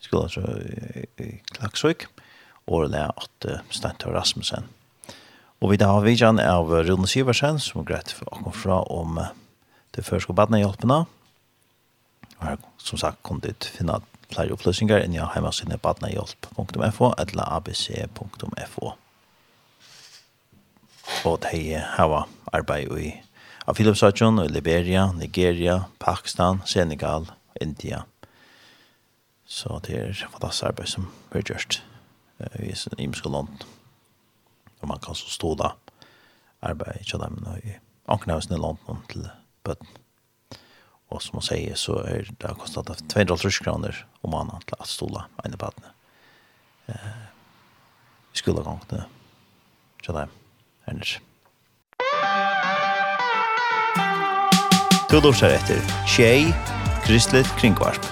[0.00, 2.06] Skola, tror jeg, i Klaksvik,
[2.70, 4.68] og det er at uh, Stentor Rasmussen.
[5.60, 9.18] Og vi har vidjan av Rune Siversen, som er greit for å komme fra om
[9.18, 9.34] uh,
[9.96, 11.02] det første badene hjelpene.
[12.38, 13.98] Og her, som sagt, kom dit finne
[14.30, 18.94] flere opplysninger enn jeg har hjemme sine badene hjelp.fo eller abc.fo
[21.24, 23.10] og de hava arbeid i
[23.68, 27.28] av Filipsatjon og Liberia, Nigeria, Pakistan, Senegal,
[27.60, 28.04] India.
[29.46, 31.80] Så det er fantastisk arbeid som vi har gjort
[32.58, 33.64] i imenske land.
[34.80, 35.74] Og man kan så stå da
[36.62, 37.76] arbeid i dem i
[38.10, 39.28] ankenhavsene i London til
[39.64, 39.98] bøtten.
[41.10, 45.26] Og som man sier, så er det kostet 200 kroner om måneden til at stola
[45.44, 45.90] ene badene.
[46.88, 47.24] Eh,
[48.38, 49.06] skolagangene
[50.04, 50.39] til dem.
[50.90, 51.20] Ernest.
[55.10, 56.52] Du lortar etter Tjei,
[57.04, 58.06] Kristelig Kringvarp.